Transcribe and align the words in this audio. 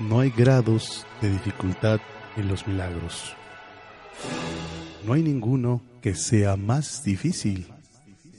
No 0.00 0.20
hay 0.20 0.30
grados 0.30 1.06
de 1.20 1.30
dificultad 1.30 2.00
en 2.38 2.48
los 2.48 2.66
milagros. 2.66 3.36
No 5.06 5.12
hay 5.12 5.22
ninguno 5.22 5.82
que 6.00 6.14
sea 6.14 6.56
más 6.56 7.04
difícil 7.04 7.66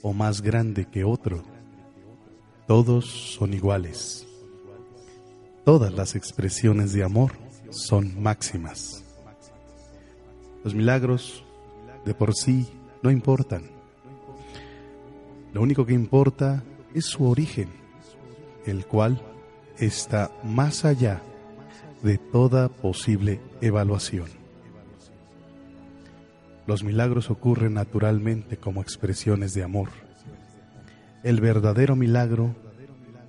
o 0.02 0.12
más 0.12 0.42
grande 0.42 0.86
que 0.86 1.04
otro. 1.04 1.44
Todos 2.66 3.06
son 3.06 3.54
iguales. 3.54 4.26
Todas 5.64 5.92
las 5.94 6.16
expresiones 6.16 6.92
de 6.94 7.04
amor 7.04 7.30
son 7.70 8.20
máximas. 8.20 9.04
Los 10.64 10.74
milagros 10.74 11.44
de 12.04 12.12
por 12.12 12.34
sí 12.34 12.66
no 13.02 13.10
importan. 13.12 13.62
Lo 15.52 15.62
único 15.62 15.86
que 15.86 15.92
importa 15.94 16.64
es 16.92 17.04
su 17.04 17.24
origen, 17.24 17.68
el 18.66 18.84
cual 18.84 19.22
está 19.78 20.32
más 20.42 20.84
allá 20.84 21.22
de 22.02 22.18
toda 22.18 22.68
posible 22.68 23.40
evaluación. 23.60 24.26
Los 26.66 26.84
milagros 26.84 27.30
ocurren 27.30 27.74
naturalmente 27.74 28.56
como 28.56 28.82
expresiones 28.82 29.54
de 29.54 29.62
amor. 29.62 29.88
El 31.22 31.40
verdadero 31.40 31.96
milagro 31.96 32.54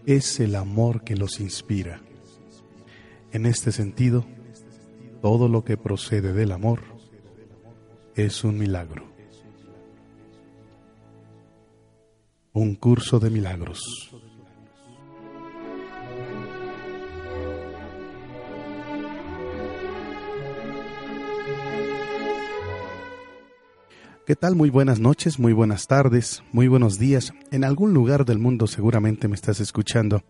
es 0.05 0.39
el 0.39 0.55
amor 0.55 1.03
que 1.03 1.15
los 1.15 1.39
inspira. 1.39 2.01
En 3.31 3.45
este 3.45 3.71
sentido, 3.71 4.25
todo 5.21 5.47
lo 5.47 5.63
que 5.63 5.77
procede 5.77 6.33
del 6.33 6.51
amor 6.51 6.81
es 8.15 8.43
un 8.43 8.57
milagro. 8.57 9.05
Un 12.53 12.75
curso 12.75 13.19
de 13.19 13.29
milagros. 13.31 14.13
¿Qué 24.25 24.37
tal? 24.37 24.55
Muy 24.55 24.69
buenas 24.69 25.01
noches, 25.01 25.37
muy 25.37 25.51
buenas 25.51 25.87
tardes, 25.87 26.43
muy 26.53 26.69
buenos 26.69 26.97
días. 26.97 27.33
En 27.51 27.65
algún 27.65 27.93
lugar 27.93 28.23
del 28.23 28.39
mundo 28.39 28.67
seguramente 28.67 29.27
me 29.27 29.35
estás 29.35 29.59
escuchando. 29.59 30.23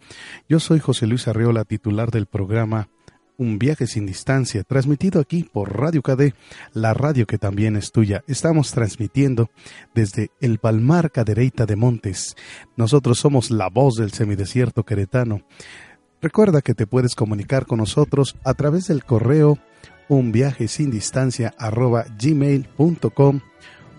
Yo 0.50 0.60
soy 0.60 0.80
José 0.80 1.06
Luis 1.06 1.28
Arreola, 1.28 1.64
titular 1.64 2.10
del 2.10 2.26
programa 2.26 2.90
Un 3.38 3.60
viaje 3.60 3.86
sin 3.86 4.08
distancia, 4.08 4.64
transmitido 4.64 5.22
aquí 5.22 5.44
por 5.44 5.80
Radio 5.80 6.02
KD, 6.02 6.34
la 6.74 6.96
radio 6.96 7.28
que 7.28 7.38
también 7.38 7.76
es 7.76 7.92
tuya. 7.92 8.24
Estamos 8.26 8.72
transmitiendo 8.72 9.52
desde 9.94 10.32
el 10.42 10.58
Palmar 10.58 11.12
Cadereyta 11.12 11.68
de 11.68 11.76
Montes. 11.76 12.36
Nosotros 12.76 13.20
somos 13.20 13.52
la 13.52 13.70
voz 13.70 13.94
del 13.98 14.12
semidesierto 14.12 14.86
queretano. 14.86 15.42
Recuerda 16.20 16.64
que 16.64 16.74
te 16.74 16.88
puedes 16.88 17.14
comunicar 17.14 17.68
con 17.68 17.78
nosotros 17.78 18.38
a 18.44 18.56
través 18.56 18.88
del 18.88 19.04
correo 19.04 19.60
un 20.10 20.32
viaje 20.32 20.68
sin 20.68 20.90
distancia 20.90 21.54
arroba 21.60 22.06
gmail.com 22.20 23.42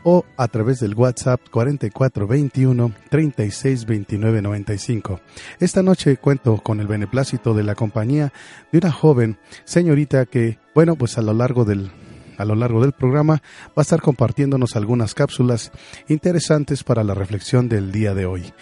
o 0.04 0.24
a 0.36 0.46
través 0.48 0.80
del 0.80 0.94
WhatsApp 0.94 1.40
4421 1.50 2.92
362995. 3.10 5.20
Esta 5.58 5.82
noche 5.82 6.18
cuento 6.18 6.58
con 6.58 6.80
el 6.80 6.86
beneplácito 6.86 7.54
de 7.54 7.64
la 7.64 7.74
compañía 7.74 8.32
de 8.70 8.78
una 8.78 8.92
joven 8.92 9.38
señorita 9.64 10.26
que, 10.26 10.58
bueno, 10.74 10.96
pues 10.96 11.18
a 11.18 11.22
lo 11.22 11.32
largo 11.32 11.64
del 11.64 11.90
a 12.36 12.44
lo 12.44 12.56
largo 12.56 12.80
del 12.80 12.92
programa 12.92 13.42
va 13.68 13.72
a 13.76 13.82
estar 13.82 14.00
compartiéndonos 14.00 14.76
algunas 14.76 15.14
cápsulas 15.14 15.70
interesantes 16.08 16.82
para 16.82 17.04
la 17.04 17.14
reflexión 17.14 17.68
del 17.68 17.92
día 17.92 18.14
de 18.14 18.26
hoy. 18.26 18.52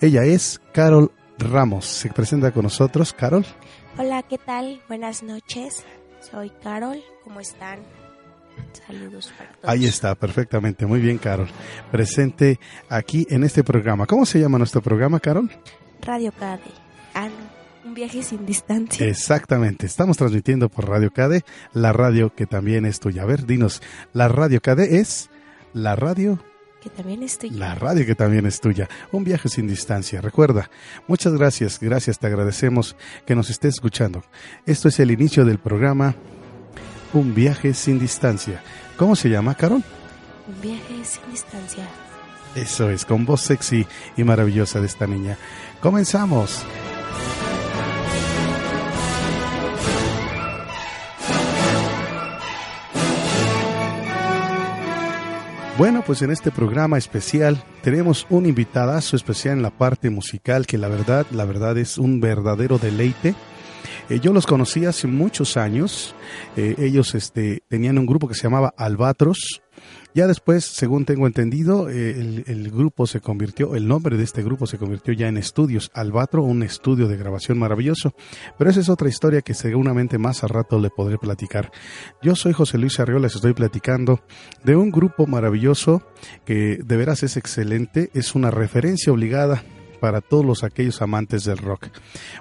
Ella 0.00 0.24
es 0.24 0.60
Carol 0.72 1.12
Ramos. 1.38 1.86
Se 1.86 2.10
presenta 2.10 2.50
con 2.50 2.64
nosotros, 2.64 3.12
Carol. 3.12 3.46
Hola, 3.96 4.22
¿qué 4.22 4.38
tal? 4.38 4.80
Buenas 4.88 5.22
noches. 5.22 5.84
Soy 6.20 6.50
Carol. 6.62 7.02
¿Cómo 7.24 7.40
están? 7.40 7.80
Saludos 8.86 9.32
para 9.36 9.50
todos. 9.52 9.70
Ahí 9.70 9.86
está, 9.86 10.14
perfectamente. 10.14 10.86
Muy 10.86 11.00
bien, 11.00 11.18
Carol. 11.18 11.48
Presente 11.90 12.58
aquí 12.88 13.26
en 13.30 13.44
este 13.44 13.64
programa. 13.64 14.06
¿Cómo 14.06 14.26
se 14.26 14.40
llama 14.40 14.58
nuestro 14.58 14.82
programa, 14.82 15.20
Carol? 15.20 15.50
Radio 16.02 16.32
Cade. 16.32 16.62
Ah, 17.14 17.28
no. 17.28 17.52
Un 17.84 17.94
viaje 17.94 18.22
sin 18.22 18.46
distancia. 18.46 19.06
Exactamente. 19.06 19.86
Estamos 19.86 20.16
transmitiendo 20.16 20.68
por 20.68 20.88
Radio 20.88 21.10
Cade, 21.12 21.44
la 21.72 21.92
radio 21.92 22.32
que 22.32 22.46
también 22.46 22.86
es 22.86 23.00
tuya. 23.00 23.22
A 23.22 23.26
ver, 23.26 23.44
dinos, 23.44 23.82
la 24.12 24.28
Radio 24.28 24.60
Cade 24.60 25.00
es 25.00 25.30
la 25.72 25.96
radio 25.96 26.38
que 26.82 26.90
también 26.90 27.22
es 27.22 27.38
tuya. 27.38 27.56
La 27.56 27.74
radio 27.74 28.04
que 28.04 28.14
también 28.14 28.44
es 28.46 28.60
tuya. 28.60 28.88
Un 29.12 29.24
viaje 29.24 29.48
sin 29.48 29.68
distancia. 29.68 30.20
Recuerda, 30.20 30.70
muchas 31.06 31.32
gracias, 31.34 31.78
gracias, 31.80 32.18
te 32.18 32.26
agradecemos 32.26 32.96
que 33.24 33.36
nos 33.36 33.50
estés 33.50 33.74
escuchando. 33.74 34.24
Esto 34.66 34.88
es 34.88 34.98
el 34.98 35.12
inicio 35.12 35.44
del 35.44 35.58
programa 35.58 36.16
Un 37.12 37.34
viaje 37.34 37.74
sin 37.74 37.98
distancia. 37.98 38.62
¿Cómo 38.96 39.16
se 39.16 39.28
llama, 39.28 39.54
Carol? 39.54 39.82
Un 40.48 40.60
viaje 40.60 41.04
sin 41.04 41.30
distancia. 41.30 41.86
Eso 42.54 42.90
es, 42.90 43.04
con 43.04 43.24
voz 43.24 43.40
sexy 43.40 43.86
y 44.16 44.24
maravillosa 44.24 44.80
de 44.80 44.86
esta 44.86 45.06
niña. 45.06 45.38
Comenzamos. 45.80 46.64
Bueno, 55.78 56.04
pues 56.06 56.22
en 56.22 56.30
este 56.30 56.50
programa 56.50 56.98
especial 56.98 57.64
tenemos 57.82 58.26
un 58.28 58.46
invitadazo 58.46 59.16
especial 59.16 59.56
en 59.56 59.62
la 59.62 59.70
parte 59.70 60.10
musical 60.10 60.66
que 60.66 60.78
la 60.78 60.88
verdad, 60.88 61.26
la 61.30 61.44
verdad 61.44 61.76
es 61.78 61.98
un 61.98 62.20
verdadero 62.20 62.78
deleite. 62.78 63.34
Eh, 64.12 64.20
yo 64.20 64.34
los 64.34 64.46
conocí 64.46 64.84
hace 64.84 65.06
muchos 65.06 65.56
años. 65.56 66.14
Eh, 66.54 66.74
ellos 66.78 67.14
este, 67.14 67.62
tenían 67.68 67.96
un 67.96 68.04
grupo 68.04 68.28
que 68.28 68.34
se 68.34 68.42
llamaba 68.42 68.74
Albatros. 68.76 69.62
Ya 70.14 70.26
después, 70.26 70.66
según 70.66 71.06
tengo 71.06 71.26
entendido, 71.26 71.88
eh, 71.88 72.44
el, 72.46 72.70
grupo 72.70 73.06
se 73.06 73.22
convirtió, 73.22 73.74
el 73.74 73.88
nombre 73.88 74.18
de 74.18 74.24
este 74.24 74.42
grupo 74.42 74.66
se 74.66 74.76
convirtió 74.76 75.14
ya 75.14 75.28
en 75.28 75.38
Estudios 75.38 75.90
Albatro, 75.94 76.42
un 76.42 76.62
estudio 76.62 77.08
de 77.08 77.16
grabación 77.16 77.58
maravilloso. 77.58 78.12
Pero 78.58 78.68
esa 78.68 78.80
es 78.80 78.90
otra 78.90 79.08
historia 79.08 79.40
que 79.40 79.54
seguramente 79.54 80.18
más 80.18 80.44
a 80.44 80.46
rato 80.46 80.78
le 80.78 80.90
podré 80.90 81.16
platicar. 81.16 81.72
Yo 82.20 82.36
soy 82.36 82.52
José 82.52 82.76
Luis 82.76 83.00
Arriola, 83.00 83.22
les 83.22 83.36
estoy 83.36 83.54
platicando 83.54 84.20
de 84.62 84.76
un 84.76 84.90
grupo 84.90 85.26
maravilloso 85.26 86.02
que 86.44 86.78
de 86.84 86.96
veras 86.98 87.22
es 87.22 87.38
excelente, 87.38 88.10
es 88.12 88.34
una 88.34 88.50
referencia 88.50 89.10
obligada 89.10 89.64
para 90.02 90.20
todos 90.20 90.44
los 90.44 90.64
aquellos 90.64 91.00
amantes 91.00 91.44
del 91.44 91.58
rock. 91.58 91.86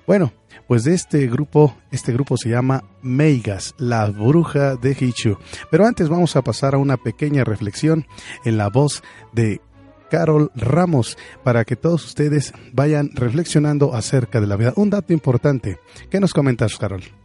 Bueno, 0.08 0.34
pues 0.68 0.84
de 0.84 0.96
este 0.96 1.28
grupo, 1.28 1.78
este 1.92 2.12
grupo 2.12 2.36
se 2.36 2.50
llama 2.50 2.86
Meigas, 3.04 3.76
la 3.78 4.08
bruja 4.08 4.78
de 4.78 4.98
Hichu. 5.00 5.38
Pero 5.70 5.86
antes 5.86 6.10
vamos 6.10 6.36
a 6.36 6.42
pasar 6.42 6.74
a 6.74 6.80
una 6.80 6.98
pequeña 6.98 7.44
reflexión 7.44 8.08
en 8.46 8.58
la 8.58 8.70
voz 8.70 9.04
de 9.32 9.62
Carol 10.10 10.52
Ramos 10.56 11.20
para 11.44 11.64
que 11.64 11.76
todos 11.76 12.04
ustedes 12.04 12.52
vayan 12.74 13.12
reflexionando 13.14 13.94
acerca 13.94 14.42
de 14.42 14.48
la 14.48 14.56
vida. 14.56 14.74
Un 14.76 14.90
dato 14.90 15.14
importante. 15.14 15.78
¿Qué 16.10 16.20
nos 16.20 16.34
comentas, 16.34 16.76
Carol? 16.78 17.21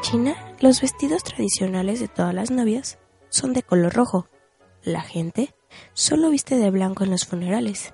China, 0.00 0.34
los 0.60 0.80
vestidos 0.80 1.22
tradicionales 1.22 2.00
de 2.00 2.08
todas 2.08 2.34
las 2.34 2.50
novias 2.50 2.98
son 3.28 3.52
de 3.52 3.62
color 3.62 3.92
rojo. 3.92 4.28
La 4.82 5.02
gente 5.02 5.54
solo 5.92 6.30
viste 6.30 6.56
de 6.56 6.70
blanco 6.70 7.04
en 7.04 7.10
los 7.10 7.26
funerales. 7.26 7.92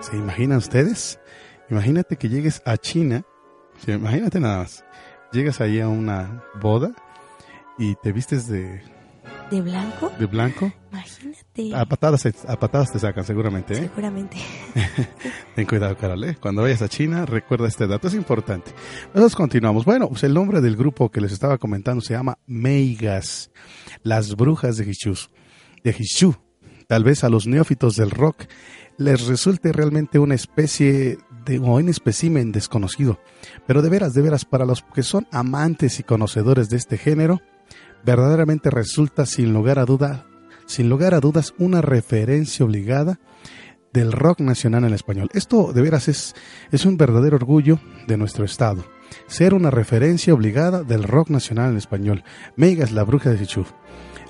¿Se 0.00 0.16
imaginan 0.16 0.58
ustedes? 0.58 1.18
Imagínate 1.68 2.16
que 2.16 2.28
llegues 2.28 2.62
a 2.64 2.76
China, 2.76 3.24
imagínate 3.86 4.38
nada 4.38 4.58
más, 4.58 4.84
llegas 5.32 5.60
ahí 5.60 5.80
a 5.80 5.88
una 5.88 6.44
boda 6.60 6.92
y 7.78 7.96
te 7.96 8.12
vistes 8.12 8.46
de... 8.46 8.91
¿De 9.52 9.60
blanco? 9.60 10.10
¿De 10.18 10.24
blanco? 10.24 10.72
Imagínate. 10.90 11.74
A 11.74 11.84
patadas, 11.84 12.24
a 12.48 12.58
patadas 12.58 12.90
te 12.90 12.98
sacan 12.98 13.22
seguramente. 13.22 13.74
¿eh? 13.74 13.80
Seguramente. 13.82 14.38
Ten 15.54 15.66
cuidado, 15.66 15.94
Carol. 15.94 16.24
¿eh? 16.24 16.38
Cuando 16.40 16.62
vayas 16.62 16.80
a 16.80 16.88
China, 16.88 17.26
recuerda 17.26 17.68
este 17.68 17.86
dato, 17.86 18.08
es 18.08 18.14
importante. 18.14 18.70
Nosotros 19.08 19.36
continuamos. 19.36 19.84
Bueno, 19.84 20.08
pues 20.08 20.24
el 20.24 20.32
nombre 20.32 20.62
del 20.62 20.74
grupo 20.74 21.10
que 21.10 21.20
les 21.20 21.32
estaba 21.32 21.58
comentando 21.58 22.00
se 22.00 22.14
llama 22.14 22.38
Meigas, 22.46 23.50
las 24.02 24.36
brujas 24.36 24.78
de 24.78 24.90
Hichu. 24.90 25.18
De 25.84 25.94
Hichu. 25.98 26.34
Tal 26.88 27.04
vez 27.04 27.22
a 27.22 27.28
los 27.28 27.46
neófitos 27.46 27.96
del 27.96 28.10
rock 28.10 28.44
les 28.96 29.26
resulte 29.26 29.70
realmente 29.70 30.18
una 30.18 30.34
especie 30.34 31.18
de 31.44 31.58
o 31.58 31.76
un 31.76 31.90
espécimen 31.90 32.52
desconocido. 32.52 33.20
Pero 33.66 33.82
de 33.82 33.90
veras, 33.90 34.14
de 34.14 34.22
veras, 34.22 34.46
para 34.46 34.64
los 34.64 34.82
que 34.94 35.02
son 35.02 35.26
amantes 35.30 36.00
y 36.00 36.04
conocedores 36.04 36.70
de 36.70 36.78
este 36.78 36.96
género, 36.96 37.42
verdaderamente 38.04 38.70
resulta 38.70 39.26
sin 39.26 39.52
lugar 39.52 39.78
a 39.78 39.84
duda, 39.84 40.26
sin 40.66 40.88
lugar 40.88 41.14
a 41.14 41.20
dudas, 41.20 41.54
una 41.58 41.80
referencia 41.80 42.64
obligada 42.64 43.18
del 43.92 44.12
rock 44.12 44.40
nacional 44.40 44.84
en 44.84 44.94
español. 44.94 45.28
Esto 45.34 45.72
de 45.72 45.82
veras 45.82 46.08
es, 46.08 46.34
un 46.84 46.96
verdadero 46.96 47.36
orgullo 47.36 47.78
de 48.06 48.16
nuestro 48.16 48.44
estado. 48.44 48.84
Ser 49.26 49.52
una 49.54 49.70
referencia 49.70 50.32
obligada 50.32 50.82
del 50.82 51.02
rock 51.02 51.28
nacional 51.28 51.72
en 51.72 51.76
español. 51.76 52.24
Megas, 52.56 52.92
la 52.92 53.04
bruja 53.04 53.30
de 53.30 53.38
Sichuf. 53.38 53.72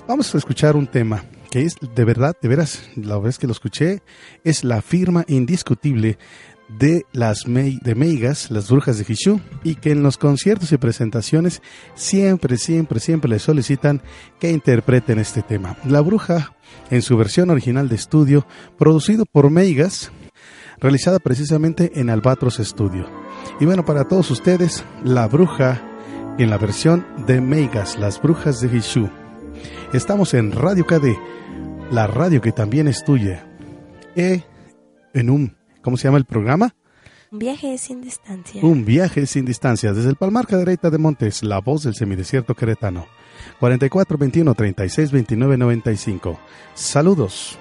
Vamos 0.07 0.33
a 0.35 0.37
escuchar 0.37 0.75
un 0.75 0.87
tema 0.87 1.23
que 1.49 1.61
es 1.61 1.75
de 1.79 2.03
verdad, 2.03 2.35
de 2.41 2.49
veras, 2.49 2.89
la 2.95 3.17
vez 3.19 3.37
que 3.37 3.45
lo 3.45 3.53
escuché, 3.53 4.01
es 4.43 4.63
la 4.63 4.81
firma 4.81 5.23
indiscutible 5.27 6.17
de 6.77 7.05
las 7.11 7.43
de 7.45 7.95
Meigas, 7.95 8.49
las 8.51 8.69
brujas 8.69 8.97
de 8.97 9.05
Hishu, 9.07 9.39
y 9.63 9.75
que 9.75 9.91
en 9.91 10.03
los 10.03 10.17
conciertos 10.17 10.71
y 10.71 10.77
presentaciones 10.77 11.61
siempre, 11.95 12.57
siempre, 12.57 12.99
siempre 12.99 13.29
le 13.29 13.39
solicitan 13.39 14.01
que 14.39 14.51
interpreten 14.51 15.19
este 15.19 15.41
tema. 15.41 15.77
La 15.85 16.01
bruja, 16.01 16.55
en 16.89 17.01
su 17.01 17.17
versión 17.17 17.49
original 17.49 17.89
de 17.89 17.95
estudio, 17.95 18.47
producido 18.77 19.25
por 19.25 19.49
Meigas, 19.49 20.11
realizada 20.79 21.19
precisamente 21.19 21.91
en 21.95 22.09
Albatros 22.09 22.57
Studio. 22.57 23.07
Y 23.59 23.65
bueno, 23.65 23.85
para 23.85 24.07
todos 24.07 24.31
ustedes, 24.31 24.83
La 25.03 25.27
Bruja 25.27 25.81
en 26.37 26.49
la 26.49 26.57
versión 26.57 27.05
de 27.27 27.41
Meigas, 27.41 27.97
Las 27.99 28.21
Brujas 28.21 28.59
de 28.59 28.75
Hishu. 28.75 29.09
Estamos 29.93 30.33
en 30.33 30.51
Radio 30.51 30.85
KD, 30.85 31.15
la 31.91 32.07
radio 32.07 32.41
que 32.41 32.51
también 32.51 32.87
es 32.87 33.03
tuya. 33.03 33.47
E 34.15 34.43
en 35.13 35.29
un 35.29 35.55
¿Cómo 35.83 35.97
se 35.97 36.07
llama 36.07 36.17
el 36.17 36.25
programa? 36.25 36.73
Un 37.31 37.39
viaje 37.39 37.77
sin 37.77 38.01
distancia. 38.01 38.61
Un 38.63 38.85
viaje 38.85 39.25
sin 39.25 39.45
distancia. 39.45 39.93
Desde 39.93 40.09
el 40.09 40.15
Palmar 40.15 40.47
Cadereyta 40.47 40.89
de 40.89 40.97
Montes, 40.97 41.43
la 41.43 41.59
voz 41.59 41.83
del 41.83 41.93
semidesierto 41.93 42.55
queretano. 42.55 43.05
44 43.59 44.17
21 44.17 44.53
36 44.53 45.11
29 45.11 45.57
95. 45.57 46.39
Saludos. 46.73 47.59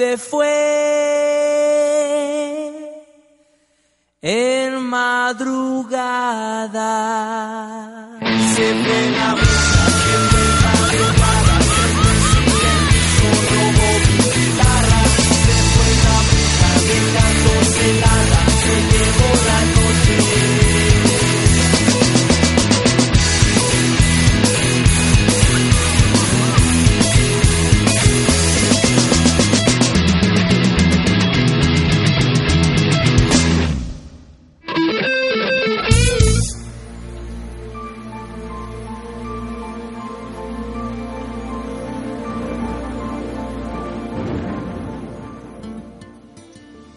Se 0.00 0.16
fue 0.16 0.48
en 4.22 4.80
madrugada. 4.80 6.00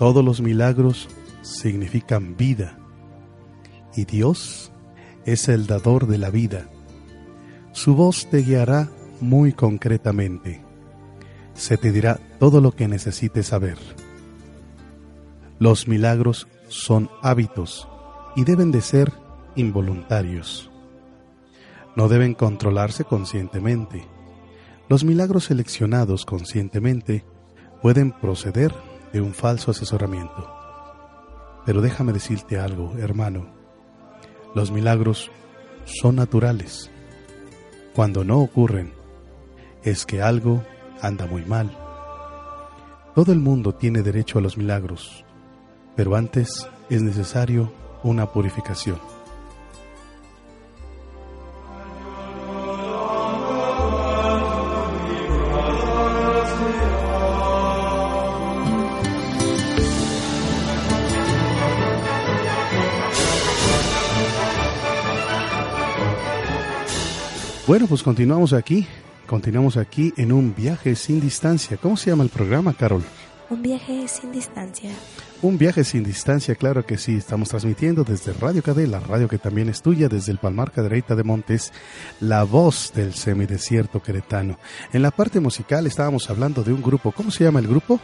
Todos 0.04 0.26
los 0.26 0.42
milagros 0.42 1.08
significan 1.44 2.36
vida 2.36 2.78
y 3.96 4.04
Dios 4.04 4.70
es 5.24 5.48
el 5.48 5.66
dador 5.66 6.08
de 6.08 6.18
la 6.18 6.30
vida. 6.30 6.68
Su 7.72 7.96
voz 7.96 8.30
te 8.30 8.40
guiará 8.40 8.90
muy 9.22 9.54
concretamente. 9.54 10.62
Se 11.54 11.78
te 11.78 11.94
dirá 11.94 12.20
todo 12.38 12.60
lo 12.60 12.74
que 12.74 12.90
necesites 12.90 13.48
saber. 13.48 13.78
Los 15.58 15.88
milagros 15.88 16.50
son 16.68 17.10
hábitos 17.22 17.88
y 18.36 18.44
deben 18.44 18.72
de 18.72 18.82
ser 18.82 19.14
involuntarios. 19.56 20.70
No 21.96 22.10
deben 22.10 22.34
controlarse 22.34 23.06
conscientemente. 23.06 24.06
Los 24.90 25.06
milagros 25.06 25.46
seleccionados 25.46 26.26
conscientemente 26.26 27.24
pueden 27.82 28.12
proceder 28.12 28.74
de 29.14 29.22
un 29.22 29.34
falso 29.34 29.72
asesoramiento. 29.72 30.52
Pero 31.66 31.82
déjame 31.82 32.12
decirte 32.12 32.60
algo, 32.60 32.94
hermano. 32.98 33.46
Los 34.54 34.72
milagros 34.72 35.32
son 35.86 36.16
naturales. 36.18 36.92
Cuando 37.96 38.24
no 38.24 38.40
ocurren, 38.40 38.94
es 39.84 40.06
que 40.06 40.22
algo 40.22 40.64
anda 41.02 41.28
muy 41.28 41.46
mal. 41.46 41.78
Todo 43.16 43.32
el 43.32 43.40
mundo 43.40 43.76
tiene 43.76 44.02
derecho 44.02 44.40
a 44.40 44.42
los 44.42 44.58
milagros, 44.58 45.24
pero 45.96 46.16
antes 46.16 46.68
es 46.90 47.02
necesario 47.02 47.72
una 48.04 48.32
purificación. 48.32 49.13
Bueno, 67.66 67.88
pues 67.88 68.04
continuamos 68.04 68.52
aquí, 68.52 68.86
continuamos 69.26 69.78
aquí 69.78 70.14
en 70.18 70.34
un 70.34 70.54
viaje 70.54 70.98
sin 70.98 71.22
distancia. 71.22 71.78
¿Cómo 71.78 71.96
se 71.96 72.10
llama 72.10 72.26
el 72.26 72.30
programa, 72.30 72.74
Carol? 72.74 73.04
Un 73.50 73.62
viaje 73.62 74.06
sin 74.10 74.34
distancia. 74.34 74.92
Un 75.42 75.58
viaje 75.58 75.86
sin 75.86 76.04
distancia, 76.04 76.56
claro 76.56 76.86
que 76.86 76.98
sí. 76.98 77.16
Estamos 77.16 77.48
transmitiendo 77.48 78.04
desde 78.04 78.34
Radio 78.34 78.62
KD, 78.62 78.86
la 78.90 79.00
radio 79.00 79.30
que 79.30 79.38
también 79.38 79.70
es 79.70 79.82
tuya, 79.82 80.10
desde 80.10 80.34
el 80.34 80.40
Palmar 80.40 80.72
Cadereyta 80.72 81.16
de 81.16 81.24
Montes, 81.24 81.72
la 82.20 82.44
voz 82.44 82.92
del 82.94 83.14
semidesierto 83.14 84.02
queretano. 84.02 84.60
En 84.92 85.02
la 85.02 85.12
parte 85.12 85.40
musical 85.40 85.88
estábamos 85.88 86.30
hablando 86.30 86.64
de 86.64 86.74
un 86.74 86.82
grupo. 86.82 87.14
¿Cómo 87.14 87.32
se 87.32 87.46
llama 87.46 87.62
el 87.62 87.68
grupo? 87.68 87.98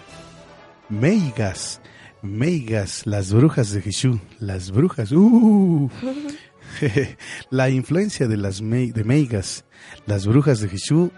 Meigas. 0.87 1.81
Meigas, 2.21 3.05
las 3.05 3.33
brujas 3.33 3.71
de 3.71 3.81
Jesús. 3.81 4.19
Las 4.39 4.71
brujas. 4.71 5.11
¡Uh! 5.11 5.89
la 7.49 7.69
influencia 7.69 8.27
de 8.27 8.37
las 8.37 8.59
de 8.59 9.03
Meigas, 9.03 9.65
las 10.05 10.25
brujas 10.25 10.59
de 10.59 10.69
Jesús, 10.69 11.11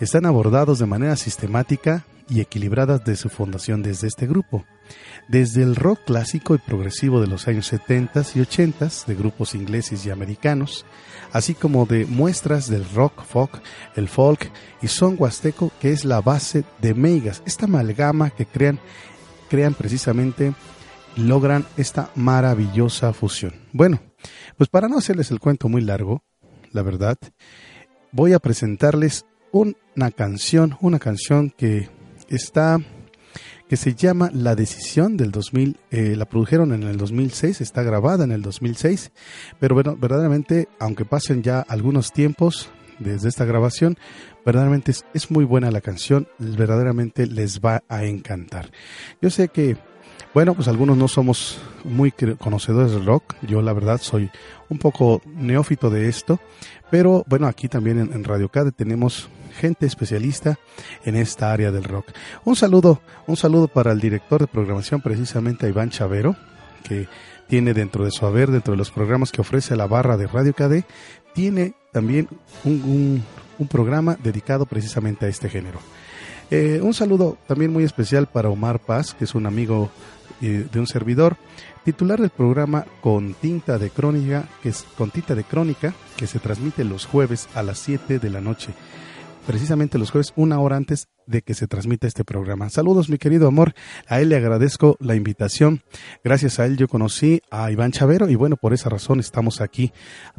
están 0.00 0.26
abordados 0.26 0.78
de 0.78 0.86
manera 0.86 1.16
sistemática 1.16 2.04
y 2.28 2.40
equilibrada 2.40 2.98
de 2.98 3.16
su 3.16 3.28
fundación 3.28 3.82
desde 3.82 4.08
este 4.08 4.26
grupo. 4.26 4.64
Desde 5.28 5.62
el 5.62 5.74
rock 5.74 6.00
clásico 6.06 6.54
y 6.54 6.58
progresivo 6.58 7.20
de 7.20 7.26
los 7.26 7.48
años 7.48 7.66
70 7.66 8.22
y 8.34 8.40
80 8.40 8.88
de 9.06 9.14
grupos 9.14 9.54
ingleses 9.54 10.06
y 10.06 10.10
americanos, 10.10 10.84
así 11.32 11.54
como 11.54 11.86
de 11.86 12.04
muestras 12.06 12.68
del 12.68 12.88
rock 12.94 13.24
folk, 13.24 13.60
el 13.96 14.08
folk 14.08 14.50
y 14.82 14.88
son 14.88 15.16
huasteco, 15.18 15.72
que 15.80 15.90
es 15.90 16.04
la 16.04 16.20
base 16.20 16.64
de 16.80 16.94
Meigas, 16.94 17.42
esta 17.46 17.66
amalgama 17.66 18.30
que 18.30 18.46
crean, 18.46 18.78
crean 19.48 19.74
precisamente, 19.74 20.54
logran 21.16 21.64
esta 21.76 22.10
maravillosa 22.14 23.12
fusión. 23.12 23.54
Bueno, 23.72 24.00
pues 24.56 24.68
para 24.68 24.88
no 24.88 24.98
hacerles 24.98 25.30
el 25.30 25.40
cuento 25.40 25.68
muy 25.68 25.82
largo, 25.82 26.22
la 26.72 26.82
verdad, 26.82 27.18
voy 28.12 28.32
a 28.32 28.38
presentarles 28.38 29.26
una 29.52 30.10
canción, 30.10 30.76
una 30.80 30.98
canción 30.98 31.50
que 31.56 31.88
está 32.28 32.78
que 33.68 33.76
se 33.76 33.94
llama 33.94 34.30
La 34.32 34.54
Decisión 34.54 35.16
del 35.16 35.32
2000, 35.32 35.76
eh, 35.90 36.14
la 36.16 36.26
produjeron 36.26 36.72
en 36.72 36.84
el 36.84 36.96
2006, 36.98 37.60
está 37.60 37.82
grabada 37.82 38.24
en 38.24 38.30
el 38.30 38.42
2006, 38.42 39.10
pero 39.58 39.74
bueno, 39.74 39.96
verdaderamente, 39.96 40.68
aunque 40.78 41.04
pasen 41.04 41.42
ya 41.42 41.60
algunos 41.60 42.12
tiempos 42.12 42.70
desde 42.98 43.28
esta 43.28 43.44
grabación, 43.44 43.96
verdaderamente 44.44 44.92
es, 44.92 45.04
es 45.14 45.30
muy 45.30 45.44
buena 45.44 45.70
la 45.70 45.80
canción, 45.80 46.28
verdaderamente 46.38 47.26
les 47.26 47.60
va 47.60 47.82
a 47.88 48.04
encantar. 48.04 48.70
Yo 49.20 49.30
sé 49.30 49.48
que 49.48 49.76
bueno, 50.36 50.52
pues 50.52 50.68
algunos 50.68 50.98
no 50.98 51.08
somos 51.08 51.58
muy 51.82 52.12
conocedores 52.12 52.92
del 52.92 53.06
rock. 53.06 53.36
Yo 53.40 53.62
la 53.62 53.72
verdad 53.72 53.98
soy 54.02 54.30
un 54.68 54.76
poco 54.76 55.22
neófito 55.24 55.88
de 55.88 56.10
esto. 56.10 56.38
Pero 56.90 57.24
bueno, 57.26 57.46
aquí 57.46 57.68
también 57.68 57.98
en, 57.98 58.22
Radio 58.22 58.50
CADE 58.50 58.70
tenemos 58.70 59.30
gente 59.58 59.86
especialista 59.86 60.58
en 61.06 61.16
esta 61.16 61.54
área 61.54 61.70
del 61.70 61.84
rock. 61.84 62.08
Un 62.44 62.54
saludo, 62.54 63.00
un 63.26 63.38
saludo 63.38 63.66
para 63.66 63.92
el 63.92 63.98
director 63.98 64.42
de 64.42 64.46
programación, 64.46 65.00
precisamente 65.00 65.64
a 65.64 65.68
Iván 65.70 65.88
Chavero, 65.88 66.36
que 66.86 67.08
tiene 67.48 67.72
dentro 67.72 68.04
de 68.04 68.10
su 68.10 68.26
haber, 68.26 68.50
dentro 68.50 68.72
de 68.72 68.76
los 68.76 68.90
programas 68.90 69.32
que 69.32 69.40
ofrece 69.40 69.74
la 69.74 69.86
barra 69.86 70.18
de 70.18 70.26
Radio 70.26 70.52
KD, 70.52 70.84
tiene 71.32 71.72
también 71.92 72.28
un, 72.62 73.24
programa 73.70 74.18
dedicado 74.22 74.66
precisamente 74.66 75.24
a 75.24 75.30
este 75.30 75.48
género. 75.48 75.78
Eh, 76.50 76.78
un 76.82 76.92
saludo 76.94 77.38
también 77.48 77.72
muy 77.72 77.84
especial 77.84 78.26
para 78.26 78.50
Omar 78.50 78.78
Paz, 78.78 79.14
que 79.14 79.24
es 79.24 79.34
un 79.34 79.46
amigo 79.46 79.90
de 80.40 80.80
un 80.80 80.86
servidor, 80.86 81.36
titular 81.84 82.20
del 82.20 82.30
programa 82.30 82.84
Con 83.00 83.34
Tinta 83.34 83.78
de 83.78 83.90
Crónica, 83.90 84.44
que 84.62 84.70
es 84.70 84.84
Con 84.96 85.10
Tinta 85.10 85.34
de 85.34 85.44
Crónica, 85.44 85.94
que 86.16 86.26
se 86.26 86.38
transmite 86.38 86.84
los 86.84 87.06
jueves 87.06 87.48
a 87.54 87.62
las 87.62 87.78
7 87.78 88.18
de 88.18 88.30
la 88.30 88.40
noche 88.40 88.74
precisamente 89.46 89.98
los 89.98 90.10
jueves, 90.10 90.32
una 90.36 90.58
hora 90.60 90.76
antes 90.76 91.08
de 91.26 91.42
que 91.42 91.54
se 91.54 91.66
transmita 91.66 92.06
este 92.06 92.24
programa. 92.24 92.68
Saludos, 92.68 93.08
mi 93.08 93.18
querido 93.18 93.48
amor. 93.48 93.74
A 94.08 94.20
él 94.20 94.28
le 94.28 94.36
agradezco 94.36 94.96
la 95.00 95.14
invitación. 95.14 95.82
Gracias 96.22 96.58
a 96.58 96.66
él 96.66 96.76
yo 96.76 96.88
conocí 96.88 97.40
a 97.50 97.70
Iván 97.70 97.92
Chavero 97.92 98.28
y 98.28 98.34
bueno, 98.34 98.56
por 98.56 98.74
esa 98.74 98.88
razón 98.88 99.20
estamos 99.20 99.60
aquí 99.60 99.92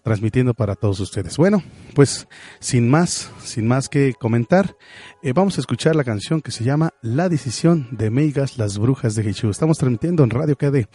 transmitiendo 0.03 0.53
para 0.53 0.75
todos 0.75 0.99
ustedes. 0.99 1.37
Bueno, 1.37 1.63
pues 1.95 2.27
sin 2.59 2.89
más, 2.89 3.31
sin 3.43 3.67
más 3.67 3.89
que 3.89 4.13
comentar, 4.13 4.75
eh, 5.23 5.33
vamos 5.33 5.57
a 5.57 5.61
escuchar 5.61 5.95
la 5.95 6.03
canción 6.03 6.41
que 6.41 6.51
se 6.51 6.63
llama 6.63 6.93
La 7.01 7.29
decisión 7.29 7.87
de 7.91 8.09
Meigas, 8.09 8.57
las 8.57 8.77
brujas 8.77 9.15
de 9.15 9.23
Jesús. 9.23 9.51
Estamos 9.51 9.77
transmitiendo 9.77 10.23
en 10.23 10.29
Radio 10.29 10.57
KD, 10.57 10.87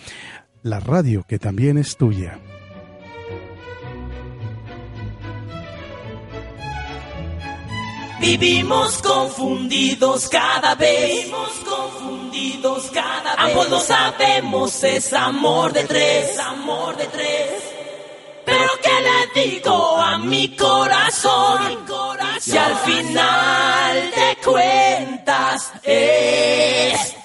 la 0.63 0.81
radio 0.81 1.25
que 1.27 1.39
también 1.39 1.79
es 1.79 1.97
tuya. 1.97 2.39
Vivimos 8.23 9.03
confundidos 9.03 10.29
cada 10.29 10.77
vez. 10.77 11.25
Vivimos 11.25 11.51
confundidos 11.69 12.85
cada 12.93 13.35
vez. 13.35 13.51
Ambos 13.51 13.69
lo 13.69 13.81
sabemos, 13.81 14.85
es 14.85 15.13
amor 15.13 15.73
de 15.73 15.83
tres, 15.83 16.39
amor 16.39 16.97
de 16.97 17.07
tres. 17.07 17.51
Pero 18.45 18.71
¿qué 18.81 18.91
le 19.03 19.43
digo 19.43 19.97
a 19.97 20.19
mi 20.19 20.55
corazón? 20.57 21.85
Si 22.41 22.57
al 22.57 22.77
final 22.77 24.11
de 24.13 24.37
cuentas 24.41 25.73
es 25.83 27.17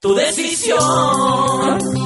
tu 0.00 0.14
decisión. 0.14 2.05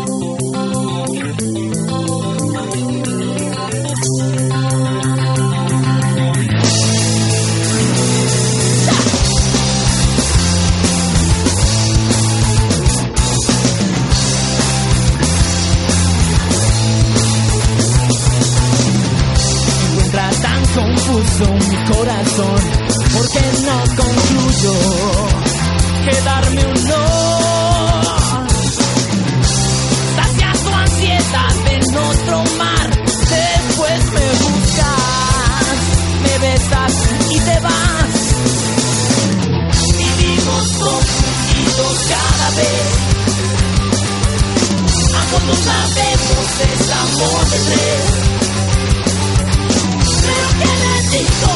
Corazón, 21.92 22.60
porque 23.12 23.40
no 23.66 23.78
concluyo 23.96 24.74
quedarme 26.04 26.62
un 26.66 26.84
no. 26.88 27.04
Sacia 30.16 30.52
tu 30.62 30.70
ansiedad 30.74 31.54
en 31.66 31.96
otro 31.96 32.44
mar, 32.56 32.90
después 32.90 34.12
me 34.12 34.28
buscas, 34.44 35.76
me 36.22 36.34
besas 36.38 36.94
y 37.30 37.38
te 37.38 37.60
vas. 37.60 38.14
Vivimos 39.98 40.66
confundidos 40.78 41.96
cada 42.08 42.50
vez. 42.56 43.10
Ambos 45.20 45.42
no 45.44 45.54
sabemos 45.54 46.46
es 46.72 46.90
amor 46.90 47.44
de 47.50 47.58
tres. 47.68 48.30
Pero 50.22 50.48
que 50.58 50.70
le 50.82 51.49